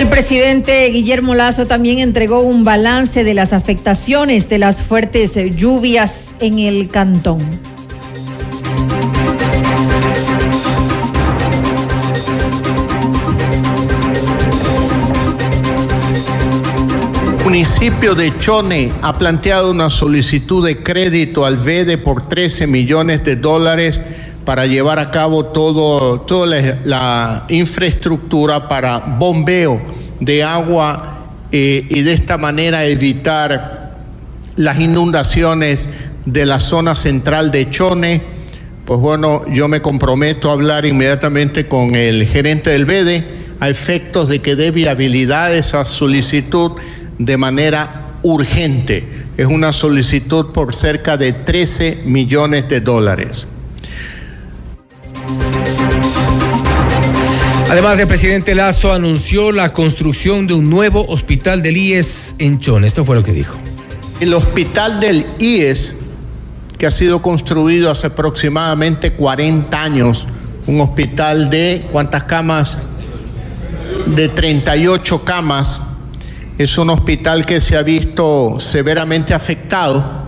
[0.00, 6.34] El presidente Guillermo Lazo también entregó un balance de las afectaciones de las fuertes lluvias
[6.40, 7.38] en el cantón.
[17.38, 23.22] El municipio de Chone ha planteado una solicitud de crédito al VEDE por 13 millones
[23.24, 24.00] de dólares
[24.44, 29.80] para llevar a cabo todo, toda la, infraestructura para bombeo
[30.18, 33.96] de agua eh, y de esta manera evitar
[34.56, 35.90] las inundaciones
[36.26, 38.22] de la zona central de Chone.
[38.84, 43.24] Pues bueno, yo me comprometo a hablar inmediatamente con el gerente del BEDE
[43.60, 46.72] a efectos de que dé viabilidad esa solicitud
[47.18, 49.06] de manera urgente.
[49.36, 53.46] Es una solicitud por cerca de 13 millones de dólares.
[57.70, 62.84] Además, el presidente Lazo anunció la construcción de un nuevo hospital del IES en Chon.
[62.84, 63.56] Esto fue lo que dijo.
[64.18, 65.98] El hospital del IES,
[66.76, 70.26] que ha sido construido hace aproximadamente 40 años,
[70.66, 72.78] un hospital de cuántas camas?
[74.06, 75.80] De 38 camas.
[76.58, 80.26] Es un hospital que se ha visto severamente afectado.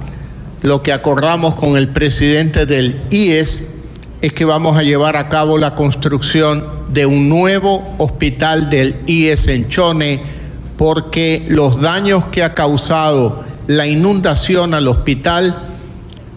[0.62, 3.71] Lo que acordamos con el presidente del IES
[4.22, 9.48] es que vamos a llevar a cabo la construcción de un nuevo hospital del IES
[9.48, 10.20] en Chone
[10.76, 15.70] porque los daños que ha causado la inundación al hospital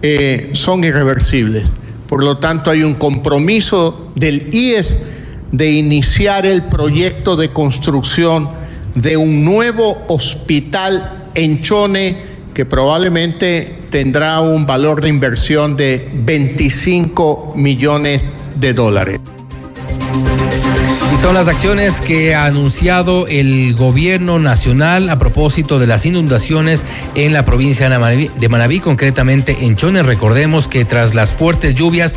[0.02, 1.74] eh, son irreversibles.
[2.08, 5.04] Por lo tanto, hay un compromiso del IES
[5.52, 8.50] de iniciar el proyecto de construcción
[8.96, 12.18] de un nuevo hospital en Chone
[12.56, 18.24] que probablemente tendrá un valor de inversión de 25 millones
[18.56, 19.20] de dólares.
[21.22, 26.84] Son las acciones que ha anunciado el gobierno nacional a propósito de las inundaciones
[27.16, 30.06] en la provincia de Manabí, concretamente en Chones.
[30.06, 32.16] Recordemos que tras las fuertes lluvias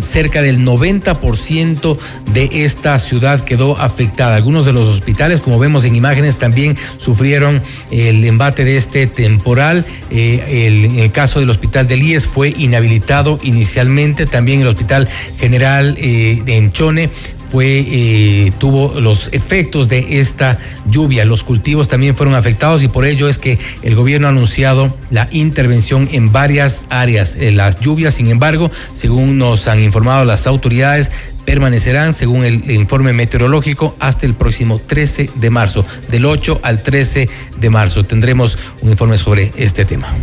[0.00, 1.98] cerca del 90%
[2.32, 4.36] de esta ciudad quedó afectada.
[4.36, 9.84] Algunos de los hospitales, como vemos en imágenes, también sufrieron el embate de este temporal.
[10.10, 15.08] Eh, el, en el caso del hospital del IES fue inhabilitado inicialmente, también el hospital
[15.38, 17.10] general eh, de Enchone
[17.50, 21.24] fue eh, tuvo los efectos de esta lluvia.
[21.24, 25.28] Los cultivos también fueron afectados y por ello es que el gobierno ha anunciado la
[25.32, 27.36] intervención en varias áreas.
[27.40, 31.10] Las lluvias, sin embargo, según nos han informado las autoridades,
[31.44, 37.28] permanecerán, según el informe meteorológico, hasta el próximo 13 de marzo, del 8 al 13
[37.58, 38.04] de marzo.
[38.04, 40.14] Tendremos un informe sobre este tema.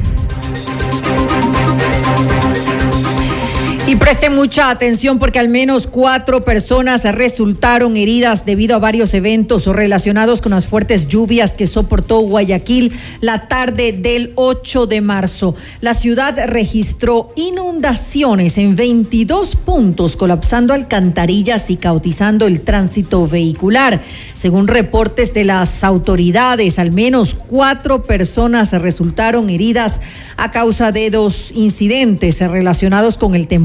[3.99, 10.41] Presten mucha atención porque al menos cuatro personas resultaron heridas debido a varios eventos relacionados
[10.41, 12.91] con las fuertes lluvias que soportó Guayaquil
[13.21, 15.55] la tarde del 8 de marzo.
[15.79, 24.01] La ciudad registró inundaciones en 22 puntos, colapsando alcantarillas y cautizando el tránsito vehicular.
[24.37, 29.99] Según reportes de las autoridades, al menos cuatro personas resultaron heridas
[30.37, 33.57] a causa de dos incidentes relacionados con el temporal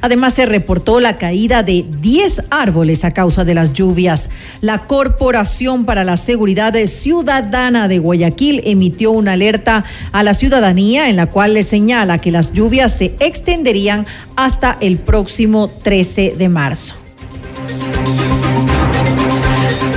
[0.00, 4.30] Además, se reportó la caída de 10 árboles a causa de las lluvias.
[4.60, 11.16] La Corporación para la Seguridad Ciudadana de Guayaquil emitió una alerta a la ciudadanía en
[11.16, 16.94] la cual le señala que las lluvias se extenderían hasta el próximo 13 de marzo.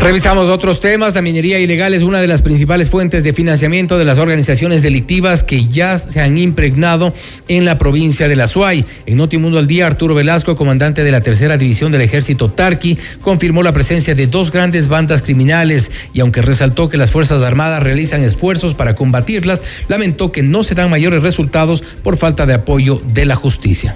[0.03, 1.15] Revisamos otros temas.
[1.15, 5.45] La minería ilegal es una de las principales fuentes de financiamiento de las organizaciones delictivas
[5.45, 7.13] que ya se han impregnado
[7.47, 8.83] en la provincia de La Suay.
[9.05, 13.63] En Notimundo al Día, Arturo Velasco, comandante de la tercera división del ejército Tarqui, confirmó
[13.63, 18.23] la presencia de dos grandes bandas criminales y aunque resaltó que las Fuerzas Armadas realizan
[18.23, 23.23] esfuerzos para combatirlas, lamentó que no se dan mayores resultados por falta de apoyo de
[23.23, 23.95] la justicia.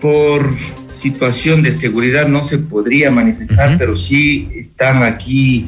[0.00, 0.50] Por
[0.96, 5.66] situación de seguridad no se podría manifestar, pero sí están aquí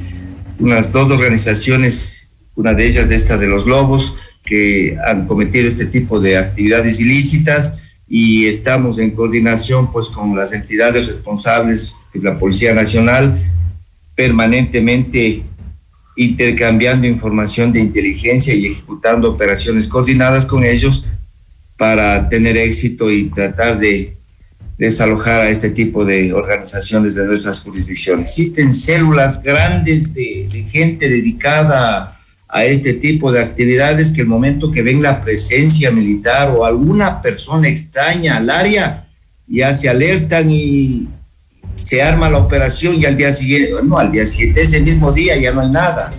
[0.59, 6.19] unas dos organizaciones, una de ellas esta de los Lobos, que han cometido este tipo
[6.19, 12.39] de actividades ilícitas y estamos en coordinación pues con las entidades responsables, que es la
[12.39, 13.39] Policía Nacional,
[14.15, 15.45] permanentemente
[16.17, 21.07] intercambiando información de inteligencia y ejecutando operaciones coordinadas con ellos
[21.77, 24.18] para tener éxito y tratar de
[24.79, 28.31] desalojar a este tipo de organizaciones de nuestras jurisdicciones.
[28.31, 32.17] Existen células grandes de, de, gente dedicada
[32.49, 37.21] a este tipo de actividades que el momento que ven la presencia militar o alguna
[37.21, 39.07] persona extraña al área,
[39.49, 41.09] ya se alertan y
[41.83, 45.37] se arma la operación y al día siguiente, no, al día siguiente, ese mismo día
[45.37, 46.11] ya no hay nada.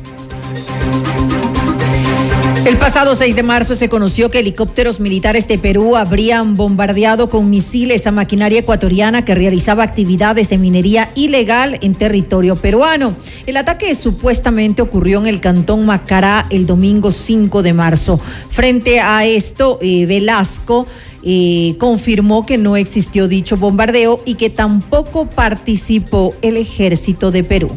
[2.70, 7.50] El pasado 6 de marzo se conoció que helicópteros militares de Perú habrían bombardeado con
[7.50, 13.16] misiles a maquinaria ecuatoriana que realizaba actividades de minería ilegal en territorio peruano.
[13.48, 18.22] El ataque supuestamente ocurrió en el cantón Macará el domingo 5 de marzo.
[18.52, 20.86] Frente a esto, eh, Velasco
[21.24, 27.76] eh, confirmó que no existió dicho bombardeo y que tampoco participó el ejército de Perú.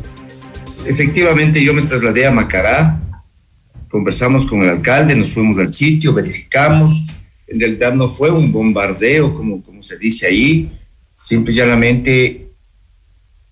[0.85, 3.01] Efectivamente, yo me trasladé a Macará
[3.93, 7.05] conversamos con el alcalde, nos fuimos al sitio, verificamos,
[7.47, 10.73] en realidad no fue un bombardeo como, como se dice ahí,
[11.19, 12.47] simple y llanamente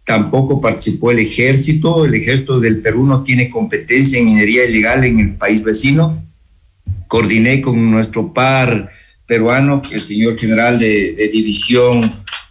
[0.03, 5.20] tampoco participó el ejército, el ejército del Perú no tiene competencia en minería ilegal en
[5.20, 6.24] el país vecino,
[7.07, 8.91] coordiné con nuestro par
[9.26, 12.01] peruano, el señor general de, de división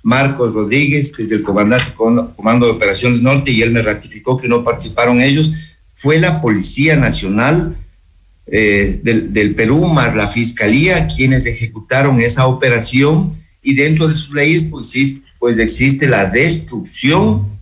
[0.03, 4.47] Marcos Rodríguez, que es del comandante, Comando de Operaciones Norte, y él me ratificó que
[4.47, 5.55] no participaron ellos,
[5.99, 7.75] fue la Policía Nacional
[8.47, 13.33] eh, del, del, Perú más la Fiscalía quienes ejecutaron esa operación.
[13.61, 14.93] Y dentro de sus leyes pues,
[15.37, 17.59] pues existe la destrucción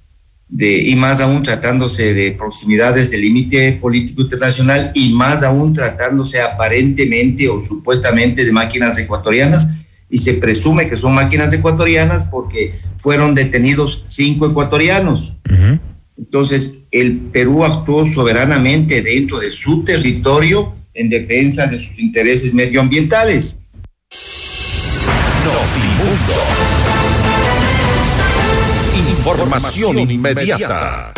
[0.47, 6.39] de, y más aún tratándose de proximidades del límite político internacional y más aún tratándose
[6.39, 9.73] aparentemente o supuestamente de máquinas ecuatorianas.
[10.11, 15.37] Y se presume que son máquinas ecuatorianas porque fueron detenidos cinco ecuatorianos.
[16.17, 23.63] Entonces, el Perú actuó soberanamente dentro de su territorio en defensa de sus intereses medioambientales.
[25.43, 26.33] Notimundo.
[29.19, 31.13] Información inmediata.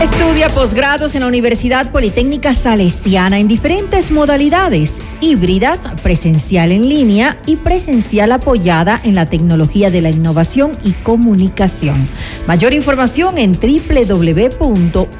[0.00, 7.56] Estudia posgrados en la Universidad Politécnica Salesiana en diferentes modalidades, híbridas, presencial en línea y
[7.56, 12.08] presencial apoyada en la tecnología de la innovación y comunicación.
[12.46, 15.10] Mayor información en www.ups.edu.es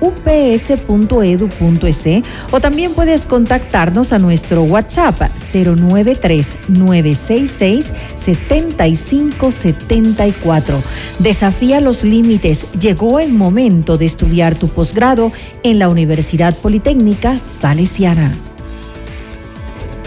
[2.50, 5.20] o también puedes contactarnos a nuestro WhatsApp
[5.52, 10.82] 093 966 7574.
[11.18, 12.66] Desafía los límites.
[12.80, 15.32] Llegó el momento de estudiar tu posgrado
[15.62, 18.32] en la Universidad Politécnica Salesiana.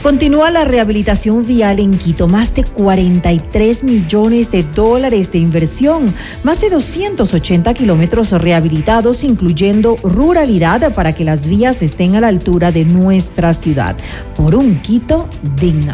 [0.03, 6.13] Continúa la rehabilitación vial en Quito, más de 43 millones de dólares de inversión,
[6.43, 12.73] más de 280 kilómetros rehabilitados, incluyendo ruralidad para que las vías estén a la altura
[12.73, 13.95] de nuestra ciudad,
[14.35, 15.93] por un Quito digno.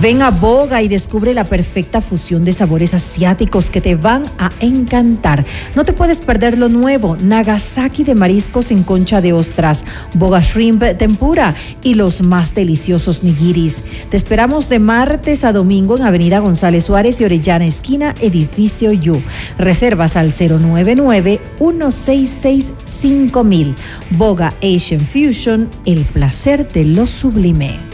[0.00, 4.50] Ven a Boga y descubre la perfecta fusión de sabores asiáticos que te van a
[4.58, 5.46] encantar.
[5.76, 9.84] No te puedes perder lo nuevo, Nagasaki de mariscos en concha de ostras,
[10.14, 13.84] Boga Shrimp Tempura y los más deliciosos nigiris.
[14.10, 19.22] Te esperamos de martes a domingo en Avenida González Suárez y Orellana Esquina, Edificio Yu.
[19.58, 23.74] Reservas al 099 166 5000.
[24.10, 27.93] Boga Asian Fusion, el placer de lo sublime.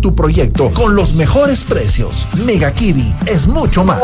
[0.00, 2.26] tu proyecto con los mejores precios.
[2.34, 4.02] Mega Kiwi es mucho más.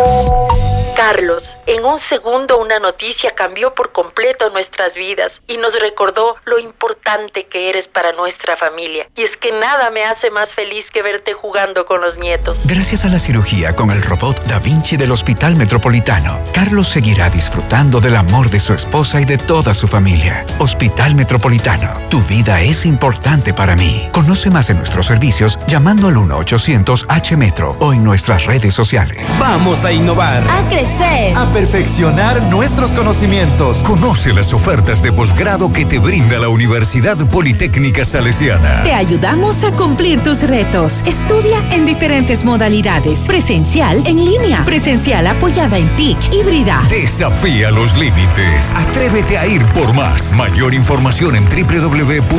[1.00, 6.58] Carlos, en un segundo una noticia cambió por completo nuestras vidas y nos recordó lo
[6.58, 9.08] importante que eres para nuestra familia.
[9.16, 12.66] Y es que nada me hace más feliz que verte jugando con los nietos.
[12.66, 18.00] Gracias a la cirugía con el robot Da Vinci del Hospital Metropolitano, Carlos seguirá disfrutando
[18.00, 20.44] del amor de su esposa y de toda su familia.
[20.58, 24.10] Hospital Metropolitano, tu vida es importante para mí.
[24.12, 29.24] Conoce más de nuestros servicios llamando al 1-800-H-Metro o en nuestras redes sociales.
[29.38, 30.42] Vamos a innovar.
[30.48, 31.36] A crecer.
[31.36, 33.78] A perfeccionar nuestros conocimientos.
[33.78, 38.82] Conoce las ofertas de posgrado que te brinda la Universidad Politécnica Salesiana.
[38.82, 41.02] Te ayudamos a cumplir tus retos.
[41.06, 43.20] Estudia en diferentes modalidades.
[43.20, 44.64] Presencial, en línea.
[44.64, 46.82] Presencial apoyada en TIC, híbrida.
[46.90, 48.72] Desafía los límites.
[48.76, 50.34] Atrévete a ir por más.
[50.34, 52.30] Mayor información en www.ups.edu.es.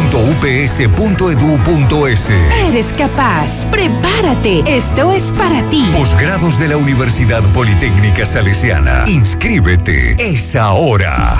[2.67, 3.30] Eres capaz.
[3.71, 4.61] Prepárate.
[4.67, 5.83] Esto es para ti.
[5.97, 9.05] Posgrados de la Universidad Politécnica Salesiana.
[9.07, 10.15] Inscríbete.
[10.19, 11.37] Es ahora.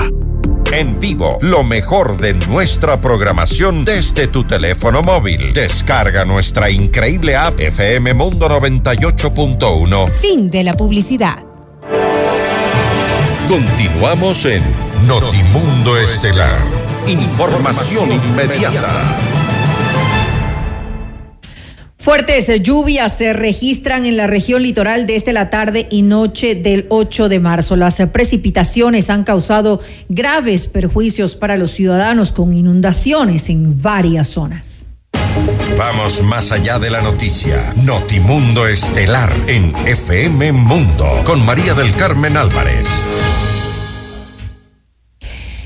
[0.72, 5.52] En vivo, lo mejor de nuestra programación desde tu teléfono móvil.
[5.52, 10.10] Descarga nuestra increíble app FM Mundo 98.1.
[10.12, 11.44] Fin de la publicidad.
[13.46, 14.62] Continuamos en
[15.06, 16.58] Notimundo Estelar.
[17.06, 19.31] Información inmediata.
[22.02, 27.28] Fuertes lluvias se registran en la región litoral desde la tarde y noche del 8
[27.28, 27.76] de marzo.
[27.76, 34.88] Las precipitaciones han causado graves perjuicios para los ciudadanos con inundaciones en varias zonas.
[35.78, 37.72] Vamos más allá de la noticia.
[37.76, 42.88] Notimundo Estelar en FM Mundo con María del Carmen Álvarez.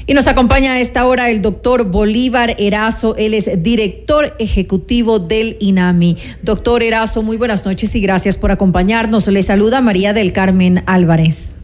[0.09, 5.57] Y nos acompaña a esta hora el doctor Bolívar Erazo, él es director ejecutivo del
[5.59, 6.17] INAMI.
[6.43, 9.27] Doctor Erazo, muy buenas noches y gracias por acompañarnos.
[9.27, 11.57] Le saluda María del Carmen Álvarez.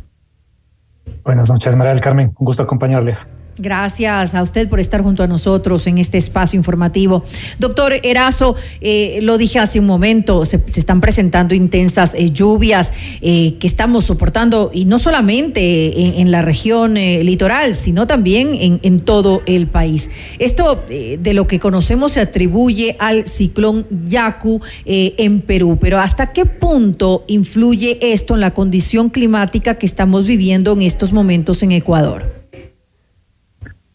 [1.24, 2.34] Buenas noches, María del Carmen.
[2.36, 3.30] Un gusto acompañarles.
[3.58, 7.22] Gracias a usted por estar junto a nosotros en este espacio informativo.
[7.58, 13.56] Doctor Erazo, eh, lo dije hace un momento, se, están presentando intensas eh, lluvias eh,
[13.60, 19.42] que estamos soportando y no solamente en, la región litoral, sino también en, en, todo
[19.44, 20.08] el país.
[20.38, 26.46] Esto de lo que conocemos se atribuye al ciclón Yaku en Perú, pero ¿hasta qué
[26.46, 32.41] punto influye esto en la condición climática que estamos viviendo en estos momentos en Ecuador?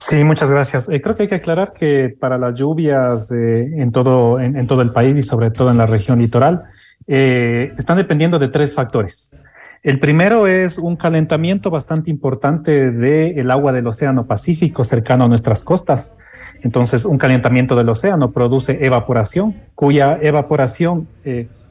[0.10, 0.88] Sí, muchas gracias.
[0.88, 5.18] Eh, creo que hay que aclarar que para las lluvias eh, en, todo, el país
[5.18, 6.64] y sobre todo en la región litoral,
[7.08, 9.36] eh, están dependiendo de tres factores.
[9.84, 15.66] El primero es un calentamiento bastante importante del agua del Océano Pacífico cercano a nuestras
[15.66, 16.16] costas.
[16.62, 21.10] Entonces, un calentamiento del océano produce evaporación, cuya evaporación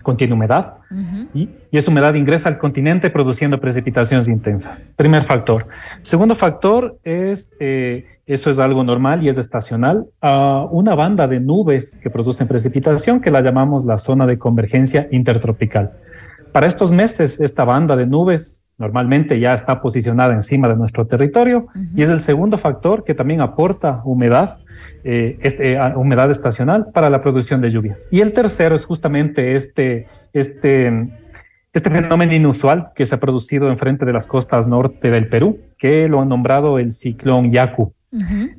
[0.07, 0.75] contiene humedad
[1.35, 4.89] y, esa humedad ingresa al continente produciendo precipitaciones intensas.
[4.97, 5.67] Primer factor.
[6.01, 11.41] Segundo factor es, eh, eso es algo normal y es estacional, a una banda de
[11.41, 15.93] nubes que producen precipitación que la llamamos la zona de convergencia intertropical.
[16.53, 21.67] Para estos meses, esta banda de nubes normalmente ya está posicionada encima de nuestro territorio
[21.95, 24.59] y es el segundo factor que también aporta humedad,
[25.03, 28.09] eh, este, humedad estacional para la producción de lluvias.
[28.11, 31.09] Y el tercero es justamente este, este,
[31.73, 36.09] este fenómeno inusual que se ha producido enfrente de las costas norte del Perú, que
[36.09, 37.93] lo han nombrado el ciclón Yaku.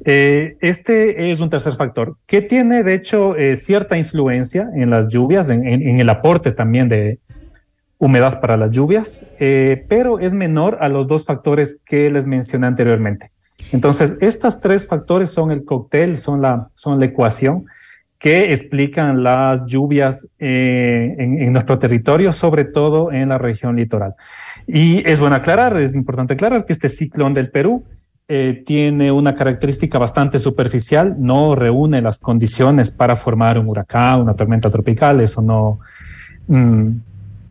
[0.06, 5.07] Eh, este es un tercer factor que tiene, de hecho, eh, cierta influencia en las
[5.07, 7.19] lluvias, en, el aporte también de,
[7.99, 12.67] humedad para las lluvias, eh, pero es menor a los dos factores que les mencioné
[12.67, 13.31] anteriormente.
[13.71, 17.65] Entonces, estos tres factores son el cóctel, son la, son la ecuación
[18.19, 24.15] que explican las lluvias eh, en, nuestro territorio, sobre todo en la región litoral.
[24.65, 27.83] Y es bueno aclarar, es importante aclarar que este ciclón del Perú
[28.27, 34.35] eh, tiene una característica bastante superficial, no reúne las condiciones para formar un huracán, una
[34.35, 35.79] tormenta tropical, eso no,
[36.47, 36.89] mm,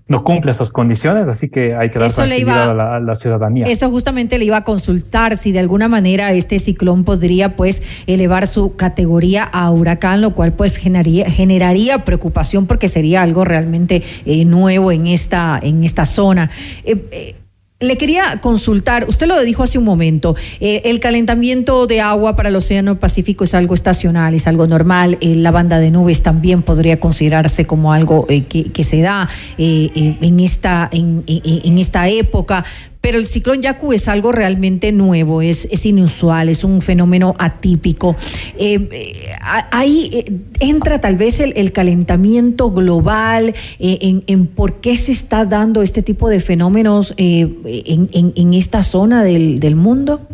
[0.08, 3.64] no cumple esas condiciones, así que hay que dar tranquilidad a, la, ciudadanía.
[3.66, 8.46] Eso justamente le iba a consultar si de alguna manera este ciclón podría pues elevar
[8.46, 14.44] su categoría a huracán, lo cual pues generaría, generaría preocupación porque sería algo realmente eh,
[14.44, 16.50] nuevo en esta, en esta zona.
[16.84, 17.34] Eh, eh,
[17.78, 22.48] le quería consultar, usted lo dijo hace un momento, eh, el calentamiento de agua para
[22.48, 26.62] el Océano Pacífico es algo estacional, es algo normal, eh, la banda de nubes también
[26.62, 29.28] podría considerarse como algo eh, que, se da
[29.58, 32.64] en, esta, en, en esta época,
[33.00, 38.16] pero el ciclón Yaku es algo realmente nuevo, es, es inusual, es un fenómeno atípico.
[38.58, 39.36] Eh, eh,
[39.70, 46.02] ahí eh, entra tal vez el, calentamiento global en, por qué se está dando este
[46.02, 50.26] tipo de fenómenos en, esta zona del, mundo.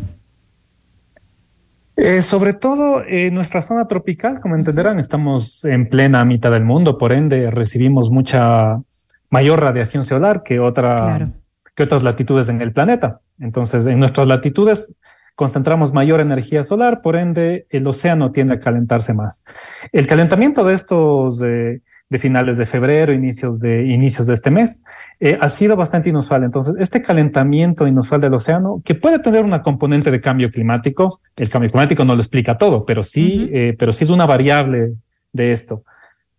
[2.20, 7.12] sobre todo en nuestra zona tropical, como entenderán, estamos en plena mitad del mundo, por
[7.12, 8.80] ende recibimos mucha
[9.30, 11.32] mayor radiación solar que otra
[11.74, 13.20] que otras latitudes en el planeta.
[13.38, 14.96] Entonces, en nuestras latitudes
[15.34, 19.44] concentramos mayor energía solar, por ende, el océano tiende a calentarse más.
[19.90, 21.42] El calentamiento de estos
[22.12, 24.84] de finales de febrero, inicios de, inicios de este mes,
[25.18, 26.44] eh, ha sido bastante inusual.
[26.44, 31.48] Entonces, este calentamiento inusual del océano, que puede tener una componente de cambio climático, el
[31.48, 34.92] cambio climático no lo explica todo, pero sí, eh, pero sí es una variable
[35.32, 35.84] de esto.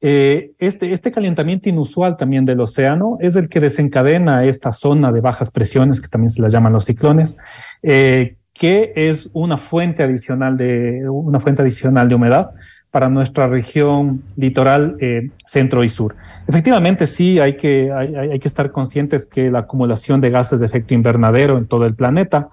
[0.05, 5.21] Eh, este, este calentamiento inusual también del océano es el que desencadena esta zona de
[5.21, 7.38] bajas presiones, que también se la llaman los ciclones,
[7.84, 12.51] eh, que es una fuente adicional de, una fuente adicional de humedad
[12.91, 16.17] para nuestra región litoral eh, centro y sur.
[16.49, 20.93] Efectivamente, sí, hay que, hay, que estar conscientes que la acumulación de gases de efecto
[20.93, 22.49] invernadero en todo el planeta,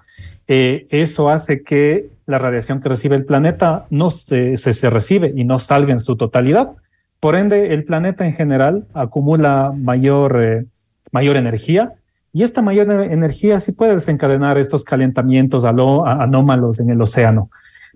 [0.47, 5.59] eso hace que la radiación que recibe el planeta no se, se recibe y no
[5.59, 6.71] salga en su totalidad,
[7.21, 10.65] por ende, el planeta en general acumula mayor, eh,
[11.11, 11.93] mayor energía
[12.33, 17.51] y esta mayor energía sí puede desencadenar estos calentamientos anómalos en el océano.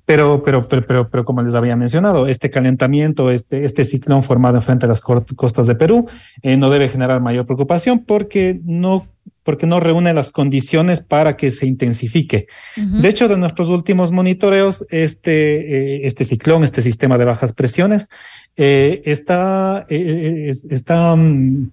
[0.06, 4.85] Pero, pero, pero, pero, como les había mencionado, este calentamiento, este, este ciclón formado frente
[4.85, 6.07] a las costas de Perú,
[6.43, 9.07] eh, no debe generar mayor preocupación porque no,
[9.46, 12.48] porque no reúne las condiciones para que se intensifique.
[12.76, 18.10] De hecho, de nuestros últimos monitoreos, este, eh, este ciclón, este sistema de bajas presiones,
[18.58, 21.70] eh, está, está mm,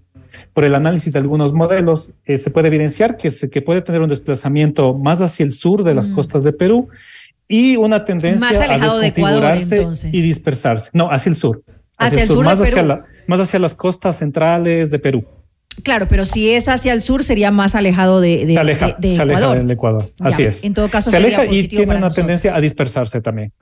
[0.53, 4.09] por el análisis de algunos modelos, se puede evidenciar que, se, que puede tener un
[4.09, 6.15] desplazamiento más hacia el sur de las mm.
[6.15, 6.91] costas de Perú
[7.49, 9.59] y una tendencia más alejado a de Ecuador,
[10.13, 10.91] y dispersarse.
[10.93, 11.63] No, hacia el sur.
[11.97, 15.25] Hacia, el sur, más, hacia la, más hacia las costas centrales de Perú.
[15.83, 19.11] Claro, pero si es hacia el sur sería más alejado de, de, se aleja, de,
[19.11, 19.59] se aleja Ecuador.
[19.59, 20.13] del Ecuador.
[20.21, 20.65] Así Ya, es.
[20.65, 22.17] En todo caso, se sería aleja y tiene una nosotros.
[22.17, 23.53] tendencia a dispersarse también.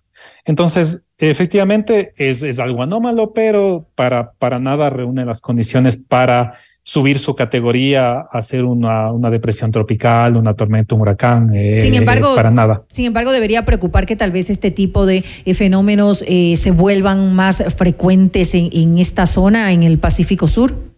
[0.45, 7.19] Entonces, efectivamente, es, es algo anómalo, pero para, para nada reúne las condiciones para subir
[7.19, 11.55] su categoría a ser una, una depresión tropical, una tormenta, un huracán.
[11.55, 12.83] eh, Sin embargo, para nada.
[12.89, 17.35] Sin embargo, debería preocupar que tal vez este tipo de eh, fenómenos eh, se vuelvan
[17.35, 20.90] más frecuentes en, en esta zona, en el Pacífico Sur.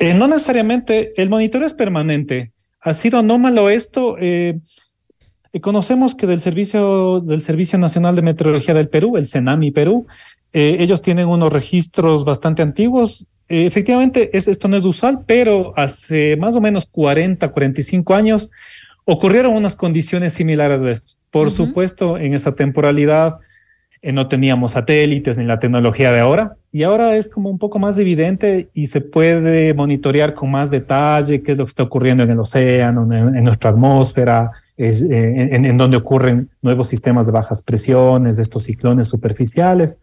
[0.00, 2.52] Eh, no necesariamente, el monitoreo es permanente.
[2.80, 4.16] Ha sido anómalo esto.
[4.18, 4.58] eh,
[5.52, 10.06] eh, conocemos que del Servicio, del Servicio Nacional de Meteorología del Perú, el CENAMI Perú,
[10.52, 13.26] eh, ellos tienen unos registros bastante antiguos.
[13.48, 18.50] Eh, efectivamente, es, esto no es usual, pero hace más o menos 40, 45 años
[19.04, 21.14] ocurrieron unas condiciones similares a esto.
[21.30, 23.38] Por supuesto, en esa temporalidad
[24.02, 27.78] eh, no teníamos satélites ni la tecnología de ahora, y ahora es como un poco
[27.78, 32.22] más evidente y se puede monitorear con más detalle qué es lo que está ocurriendo
[32.22, 37.62] en el océano, en, nuestra atmósfera, eh, en, en donde ocurren nuevos sistemas de bajas
[37.62, 40.00] presiones, estos ciclones superficiales.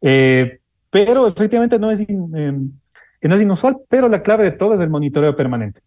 [0.00, 0.58] Eh,
[0.90, 5.36] pero efectivamente no es, no es inusual, pero la clave de todo es el monitoreo
[5.36, 5.82] permanente.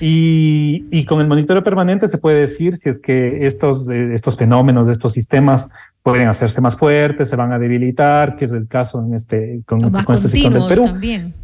[0.00, 4.36] Y, y con el monitoreo permanente se puede decir si es que estos, eh, estos
[4.36, 5.70] fenómenos, estos sistemas
[6.04, 9.80] pueden hacerse más fuertes, se van a debilitar, que es el caso en este, con,
[9.80, 10.84] con este ciclón del Perú.
[10.84, 11.34] también.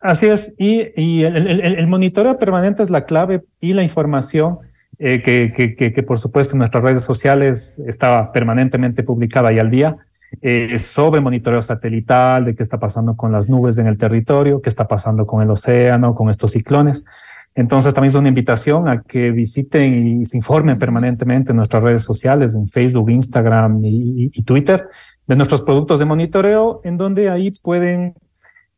[0.00, 3.82] Así es, y, y el, el- el- el monitoreo permanente es la clave y la
[3.84, 4.58] información
[4.98, 9.60] eh, que, que, que, que, por supuesto en nuestras redes sociales estaba permanentemente publicada y
[9.60, 9.96] al día
[10.42, 14.68] eh, sobre monitoreo satelital, de qué está pasando con las nubes en el territorio, qué
[14.68, 17.04] está pasando con el océano, con estos ciclones.
[17.54, 22.02] Entonces también es una invitación a que visiten y se informen permanentemente en nuestras redes
[22.02, 24.88] sociales, en Facebook, Instagram y, y- y Twitter,
[25.26, 28.14] de nuestros productos de monitoreo, en donde ahí pueden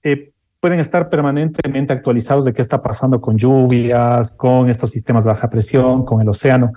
[0.03, 5.31] eh, pueden estar permanentemente actualizados de qué está pasando con lluvias, con estos sistemas de
[5.31, 6.73] baja presión, con el océano.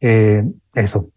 [0.00, 0.42] Eh,
[0.74, 1.08] eso.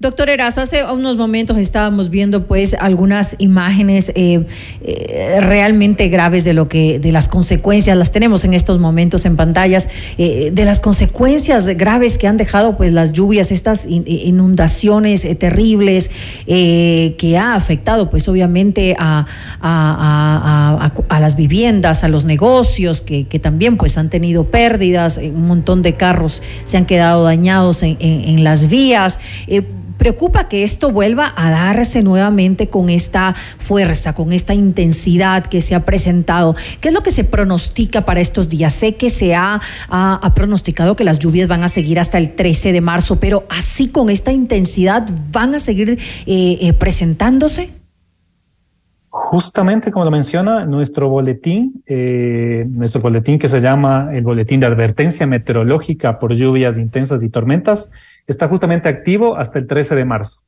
[0.00, 4.44] Doctor Erazo, hace unos momentos estábamos viendo pues algunas imágenes eh,
[4.82, 9.36] eh, realmente graves de lo que, de las consecuencias, las tenemos en estos momentos en
[9.36, 9.88] pantallas,
[10.18, 16.10] eh, de las consecuencias graves que han dejado pues las lluvias, estas in- inundaciones terribles
[16.46, 19.24] que ha afectado pues obviamente a,
[21.08, 26.42] las viviendas, a los negocios que, también pues han tenido pérdidas, un montón de carros
[26.64, 29.20] se han quedado dañados en las vías.
[30.04, 35.74] Preocupa que esto vuelva a darse nuevamente con esta fuerza, con esta intensidad que se
[35.74, 36.54] ha presentado.
[36.82, 38.74] ¿Qué es lo que se pronostica para estos días?
[38.74, 39.62] Sé que se ha
[40.34, 44.10] pronosticado que las lluvias van a seguir hasta el 13 de marzo, pero así con
[44.10, 47.70] esta intensidad van a seguir eh, eh, presentándose.
[49.08, 54.66] Justamente como lo menciona, nuestro boletín, eh, nuestro boletín que se llama el Boletín de
[54.66, 57.90] Advertencia Meteorológica por Lluvias Intensas y Tormentas,
[58.26, 60.40] está justamente activo hasta el 13 de marzo.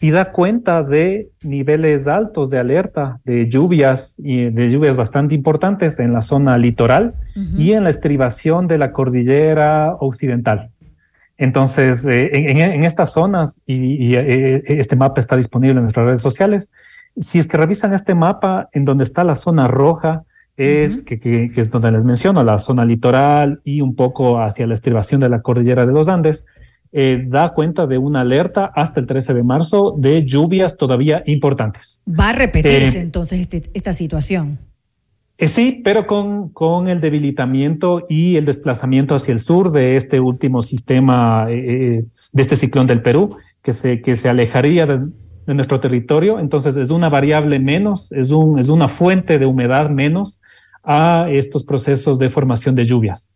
[0.00, 5.98] Y da cuenta de niveles altos de alerta de lluvias y de lluvias bastante importantes
[5.98, 7.14] en la zona litoral
[7.58, 10.70] y en la estribación de la cordillera occidental.
[11.36, 13.74] Entonces, eh, en, estas zonas, y,
[14.08, 16.70] y, eh, este mapa está disponible en nuestras redes sociales,
[17.16, 20.24] si es que revisan este mapa en donde está la zona roja,
[20.56, 24.66] es que, que- que es donde les menciono, la zona litoral y un poco hacia
[24.66, 26.44] la estribación de la cordillera de los Andes,
[26.92, 32.02] eh, da cuenta de una alerta hasta el 13 de marzo de lluvias todavía importantes.
[32.08, 34.58] Va a repetirse Eh, entonces este- esta situación.
[35.40, 40.18] Eh, sí, pero con, con el debilitamiento y el desplazamiento hacia el sur de este
[40.18, 42.04] último sistema, de
[42.34, 44.98] este ciclón del Perú, que se, que se alejaría de,
[45.46, 46.40] de nuestro territorio.
[46.40, 50.40] Entonces es una variable menos, es, un, es una fuente de humedad menos
[50.82, 53.30] a estos procesos de formación de lluvias.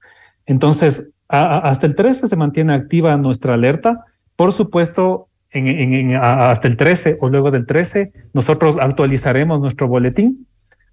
[0.45, 4.05] Entonces, a- hasta el 13 se mantiene activa nuestra alerta.
[4.37, 9.61] Por supuesto, en, en- en- a- hasta el 13 o luego del 13, nosotros actualizaremos
[9.61, 10.47] nuestro boletín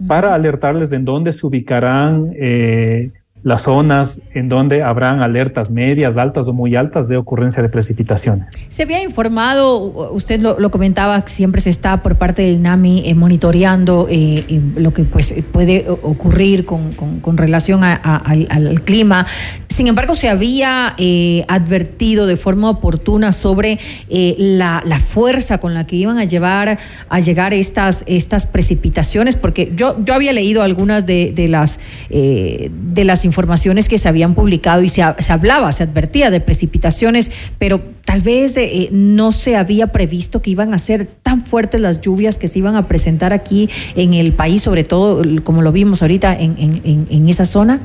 [0.08, 3.12] para alertarles de en dónde se ubicarán eh,
[3.42, 8.54] las zonas en donde habrán alertas medias, altas o muy altas de ocurrencia de precipitaciones.
[8.68, 13.16] Se había informado, usted lo, lo comentaba, siempre se está por parte del NAMI eh,
[13.16, 14.44] monitoreando eh,
[14.76, 19.26] lo que pues puede ocurrir con, con- relación a- al, al clima.
[19.68, 23.80] Sin embargo, se había eh, advertido de forma oportuna sobre
[24.10, 29.38] eh, la, la fuerza con la que iban a llevar a llegar estas, estas precipitaciones,
[29.38, 31.80] porque yo, yo había leído algunas de, de las,
[32.10, 37.80] de las informaciones que se habían publicado y se, hablaba, se advertía de precipitaciones, pero
[38.04, 42.38] tal vez eh, no se había previsto que iban a ser tan fuertes las lluvias
[42.38, 46.36] que se iban a presentar aquí en el país, sobre todo como lo vimos ahorita
[46.38, 47.80] en esa zona.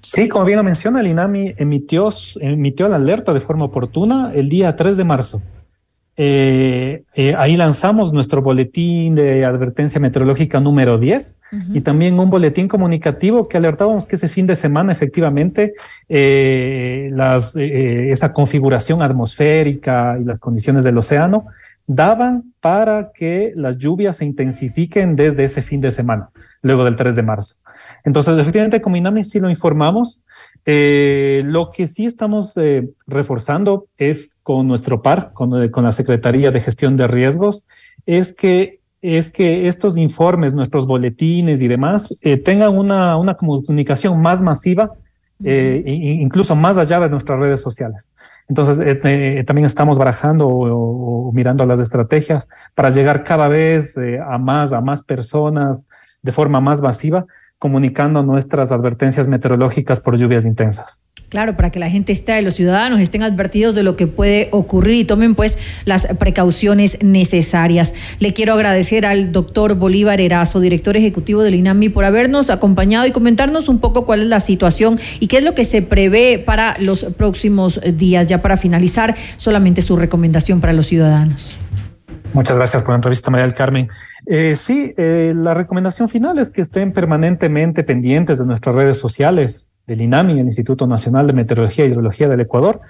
[0.00, 2.10] Sí, como bien lo menciona, el INAMI emitió,
[2.40, 5.42] emitió la alerta de forma oportuna el día 3 de marzo.
[6.18, 11.40] Eh, eh, ahí lanzamos nuestro boletín de advertencia meteorológica número 10
[11.74, 15.74] y también un boletín comunicativo que alertábamos que ese fin de semana efectivamente
[16.08, 21.46] eh, las, esa configuración atmosférica y las condiciones del océano
[21.86, 26.30] daban para que las lluvias se intensifiquen desde ese fin de semana,
[26.62, 27.56] luego del 3 de marzo.
[28.04, 30.22] Entonces, efectivamente, como INAMI sí lo informamos.
[30.64, 35.92] Eh, lo que sí estamos eh, reforzando es con nuestro par, con, eh, con, la
[35.92, 37.66] Secretaría de Gestión de Riesgos,
[38.04, 44.42] es que, es que estos informes, nuestros boletines y demás, tengan una, una comunicación más
[44.42, 44.92] masiva,
[45.38, 48.10] incluso más allá de nuestras redes sociales.
[48.48, 49.00] Entonces,
[49.46, 55.02] también estamos barajando o, mirando las estrategias para llegar cada vez a más, a más
[55.02, 55.88] personas
[56.22, 57.26] de forma más masiva
[57.58, 61.02] comunicando nuestras advertencias meteorológicas por lluvias intensas.
[61.28, 64.94] Claro, para que la gente esté, los ciudadanos estén advertidos de lo que puede ocurrir
[64.94, 67.94] y tomen pues las precauciones necesarias.
[68.20, 73.10] Le quiero agradecer al doctor Bolívar Erazo, director ejecutivo del INAMI, por habernos acompañado y
[73.10, 76.76] comentarnos un poco cuál es la situación y qué es lo que se prevé para
[76.78, 78.28] los próximos días.
[78.28, 81.58] Ya para finalizar, solamente su recomendación para los ciudadanos.
[82.36, 83.88] Muchas gracias por la entrevista, María del Carmen.
[84.26, 89.70] Eh, sí, eh, la recomendación final es que estén permanentemente pendientes de nuestras redes sociales,
[89.86, 92.82] del INAMI, el Instituto Nacional de Meteorología y Hidrología del Ecuador.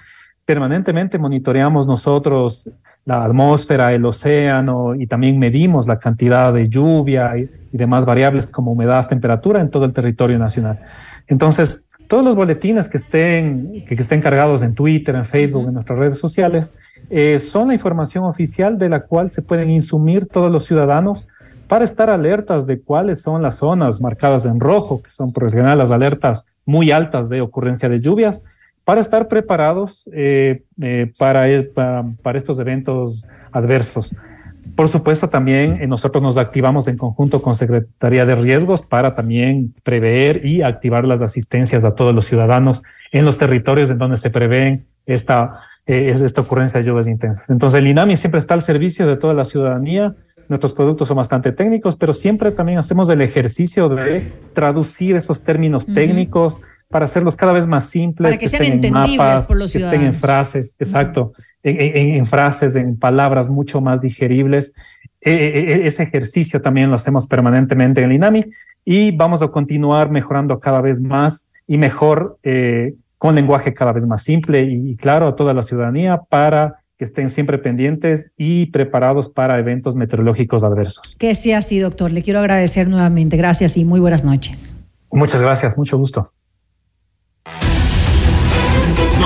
[0.45, 2.73] Permanentemente monitoreamos nosotros
[3.05, 8.73] la atmósfera, el océano y también medimos la cantidad de lluvia y, demás variables como
[8.73, 10.81] humedad, temperatura en todo el territorio nacional.
[11.29, 15.99] Entonces, todos los boletines que estén, que, estén cargados en Twitter, en Facebook, en nuestras
[15.99, 16.73] redes sociales,
[17.11, 21.27] eh, son la información oficial de la cual se pueden insumir todos los ciudadanos
[21.69, 25.51] para estar alertas de cuáles son las zonas marcadas en rojo, que son por lo
[25.51, 28.43] general las alertas muy altas de ocurrencia de lluvias,
[28.85, 31.45] para estar preparados eh, eh, para,
[32.23, 34.15] para, estos eventos adversos.
[34.75, 40.45] Por supuesto, también nosotros nos activamos en conjunto con Secretaría de Riesgos para también prever
[40.45, 42.83] y activar las asistencias a todos los ciudadanos
[43.13, 47.49] en los territorios en donde se prevén esta eh, es esta ocurrencia de lluvias intensas.
[47.49, 50.17] Entonces el INAMI siempre está al servicio de toda la ciudadanía.
[50.49, 55.87] Nuestros productos son bastante técnicos, pero siempre también hacemos el ejercicio de traducir esos términos
[55.87, 59.73] técnicos para hacerlos cada vez más simples, para que, sean estén en mapas, por los
[59.73, 61.33] que estén en frases, exacto,
[61.67, 64.73] en, frases, en palabras mucho más digeribles.
[65.21, 68.47] E, e, e, ese ejercicio también lo hacemos permanentemente en el INAMI
[68.85, 74.07] y vamos a continuar mejorando cada vez más y mejor eh, con lenguaje cada vez
[74.07, 79.29] más simple y, claro a toda la ciudadanía para que estén siempre pendientes y preparados
[79.29, 81.17] para eventos meteorológicos adversos.
[81.19, 82.11] Que sea así, doctor.
[82.11, 83.37] Le quiero agradecer nuevamente.
[83.37, 84.75] Gracias y muy buenas noches.
[85.11, 86.31] Muchas gracias, mucho gusto.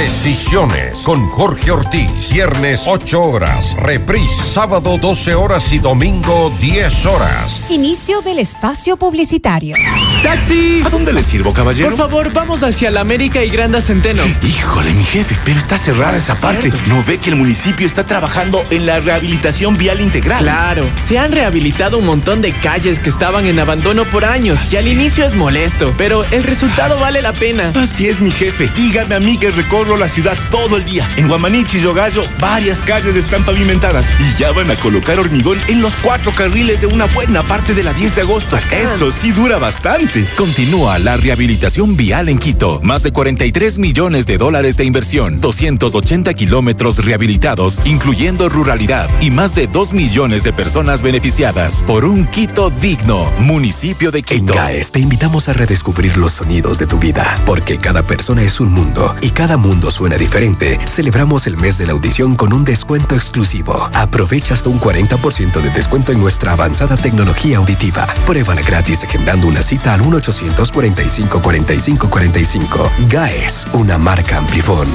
[0.00, 2.30] Decisiones con Jorge Ortiz.
[2.32, 3.76] Viernes 8 horas.
[3.76, 7.60] Reprise sábado 12 horas y domingo 10 horas.
[7.68, 9.76] Inicio del espacio publicitario.
[10.22, 10.82] ¡Taxi!
[10.86, 11.90] ¿A dónde le sirvo, caballero?
[11.90, 14.22] Por favor, vamos hacia la América y Granda Centeno.
[14.42, 16.72] Híjole, mi jefe, pero está cerrada esa parte.
[16.86, 20.42] ¿No ve que el municipio está trabajando en la rehabilitación vial integral?
[20.42, 24.78] Claro, se han rehabilitado un montón de calles que estaban en abandono por años y
[24.78, 27.70] al inicio es molesto, pero el resultado vale la pena.
[27.74, 28.70] Así es, mi jefe.
[28.74, 31.08] Dígame a mí que recorro la ciudad todo el día.
[31.16, 35.80] En Guamanichi y Yogallo, varias calles están pavimentadas y ya van a colocar hormigón en
[35.80, 38.58] los cuatro carriles de una buena parte de la 10 de agosto.
[38.70, 40.28] Eso sí dura bastante.
[40.36, 42.80] Continúa la rehabilitación vial en Quito.
[42.82, 49.54] Más de 43 millones de dólares de inversión, 280 kilómetros rehabilitados, incluyendo ruralidad, y más
[49.54, 54.52] de 2 millones de personas beneficiadas por un Quito digno, municipio de Quito.
[54.52, 58.60] En GAES te invitamos a redescubrir los sonidos de tu vida, porque cada persona es
[58.60, 62.52] un mundo y cada mundo mundo suena diferente, celebramos el mes de la audición con
[62.52, 63.88] un descuento exclusivo.
[63.94, 68.08] Aprovecha hasta un 40% de descuento en nuestra avanzada tecnología auditiva.
[68.26, 72.90] Pruébala gratis agendando una cita al 1-800-45-45-45.
[73.08, 74.88] GAES, una marca Amplifón.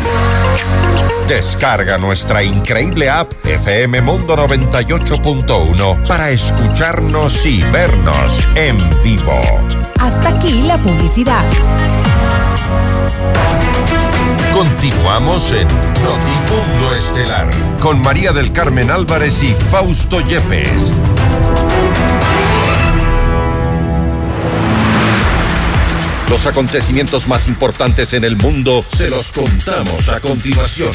[1.25, 9.39] Descarga nuestra increíble app FM Mundo 98.1 para escucharnos y vernos en vivo.
[10.01, 11.45] Hasta aquí la publicidad.
[14.55, 17.49] Continuamos en Notimundo Estelar
[17.81, 20.93] con María del Carmen Álvarez y Fausto Yepes.
[26.29, 30.93] Los acontecimientos más importantes en el mundo se los contamos a continuación.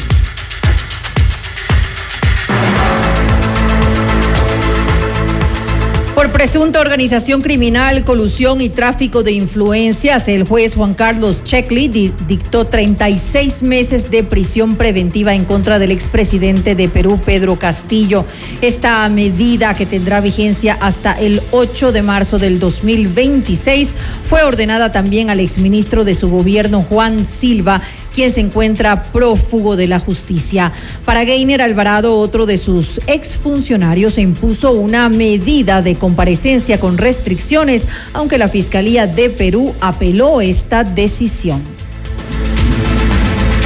[6.21, 11.89] Por presunta organización criminal, colusión y tráfico de influencias, el juez Juan Carlos Checkley
[12.29, 18.27] dictó 36 meses de prisión preventiva en contra del expresidente de Perú, Pedro Castillo.
[18.61, 25.31] Esta medida, que tendrá vigencia hasta el 8 de marzo del 2026, fue ordenada también
[25.31, 27.81] al exministro de su gobierno, Juan Silva,
[28.15, 30.73] quien se encuentra prófugo de la justicia.
[31.05, 37.87] Para Gainer Alvarado, otro de sus exfuncionarios, se impuso una medida de comparecencia con restricciones,
[38.13, 41.63] aunque la Fiscalía de Perú apeló esta decisión.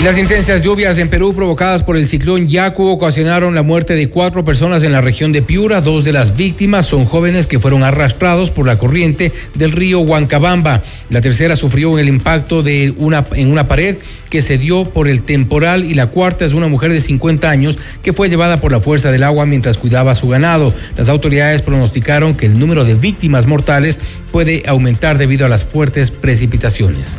[0.05, 4.44] Las intensas lluvias en Perú provocadas por el ciclón Yaku ocasionaron la muerte de cuatro
[4.44, 5.81] personas en la región de Piura.
[5.81, 10.82] Dos de las víctimas son jóvenes que fueron arrastrados por la corriente del río Huancabamba.
[11.09, 13.97] La tercera sufrió el impacto de una, en una pared
[14.28, 17.78] que se dio por el temporal y la cuarta es una mujer de 50 años
[18.02, 20.74] que fue llevada por la fuerza del agua mientras cuidaba su ganado.
[20.98, 23.98] Las autoridades pronosticaron que el número de víctimas mortales
[24.31, 27.16] puede aumentar debido a las fuertes precipitaciones.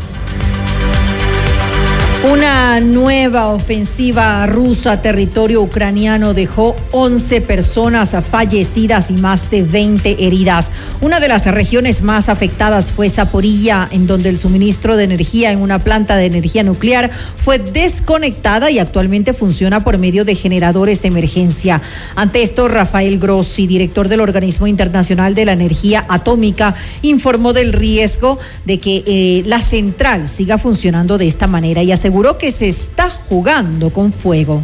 [2.31, 10.25] Una nueva ofensiva rusa a territorio ucraniano dejó 11 personas fallecidas y más de 20
[10.25, 10.71] heridas.
[11.01, 15.61] Una de las regiones más afectadas fue Zaporilla, en donde el suministro de energía en
[15.61, 21.09] una planta de energía nuclear fue desconectada y actualmente funciona por medio de generadores de
[21.09, 21.81] emergencia.
[22.15, 26.73] Ante esto, Rafael Grossi, director del Organismo Internacional de la Energía Atómica,
[27.03, 32.14] informó del riesgo de que eh, la central siga funcionando de esta manera y aseguró
[32.37, 34.61] que se está jugando con fuego.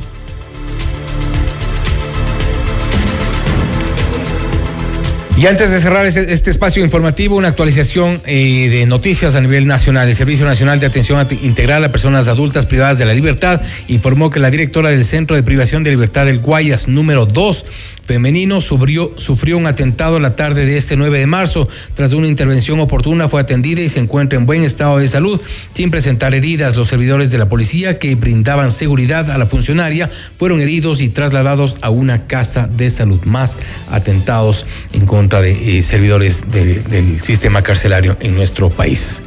[5.38, 9.66] Y antes de cerrar este, este, espacio informativo, una actualización eh, de noticias a nivel
[9.66, 10.08] nacional.
[10.08, 14.40] El Servicio Nacional de Atención Integral a Personas Adultas Privadas de la Libertad informó que
[14.40, 17.66] la directora del Centro de Privación de Libertad del Guayas número 2
[18.12, 21.70] femenino sufrió, sufrió un atentado la tarde de este 9 de marzo.
[21.94, 25.40] Tras una intervención oportuna fue atendida y se encuentra en buen estado de salud,
[25.74, 26.76] sin presentar heridas.
[26.76, 31.78] Los servidores de la policía que brindaban seguridad a la funcionaria fueron heridos y trasladados
[31.80, 33.22] a una casa de salud.
[33.24, 33.58] Más
[33.90, 39.22] atentados en contra de eh, servidores del sistema carcelario en nuestro país.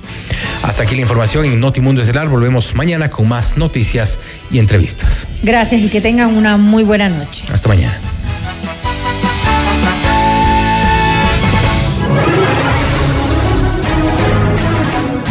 [0.62, 2.28] Hasta aquí la información en Notimundo Estelar.
[2.28, 4.18] Volvemos mañana con más noticias
[4.50, 5.26] y entrevistas.
[5.42, 7.46] Gracias y que tengan una muy buena noche.
[7.50, 7.98] Hasta mañana.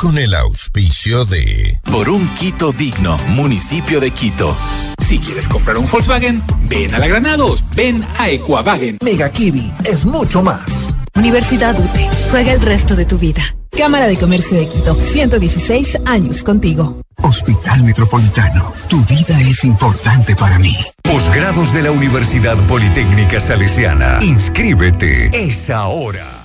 [0.00, 1.78] con el auspicio de...
[1.92, 4.56] Por un Quito digno, municipio de Quito.
[4.98, 8.96] Si quieres comprar un Volkswagen, ven a la Granados, ven a Equavagen.
[9.04, 10.94] Mega Kiwi es mucho más.
[11.16, 13.42] Universidad UTE, juega el resto de tu vida.
[13.76, 17.02] Cámara de Comercio de Quito, 116 años contigo.
[17.18, 20.78] Hospital Metropolitano, tu vida es importante para mí.
[21.02, 24.18] Posgrados de la Universidad Politécnica Salesiana.
[24.22, 25.28] Inscríbete.
[25.34, 26.38] Es ahora.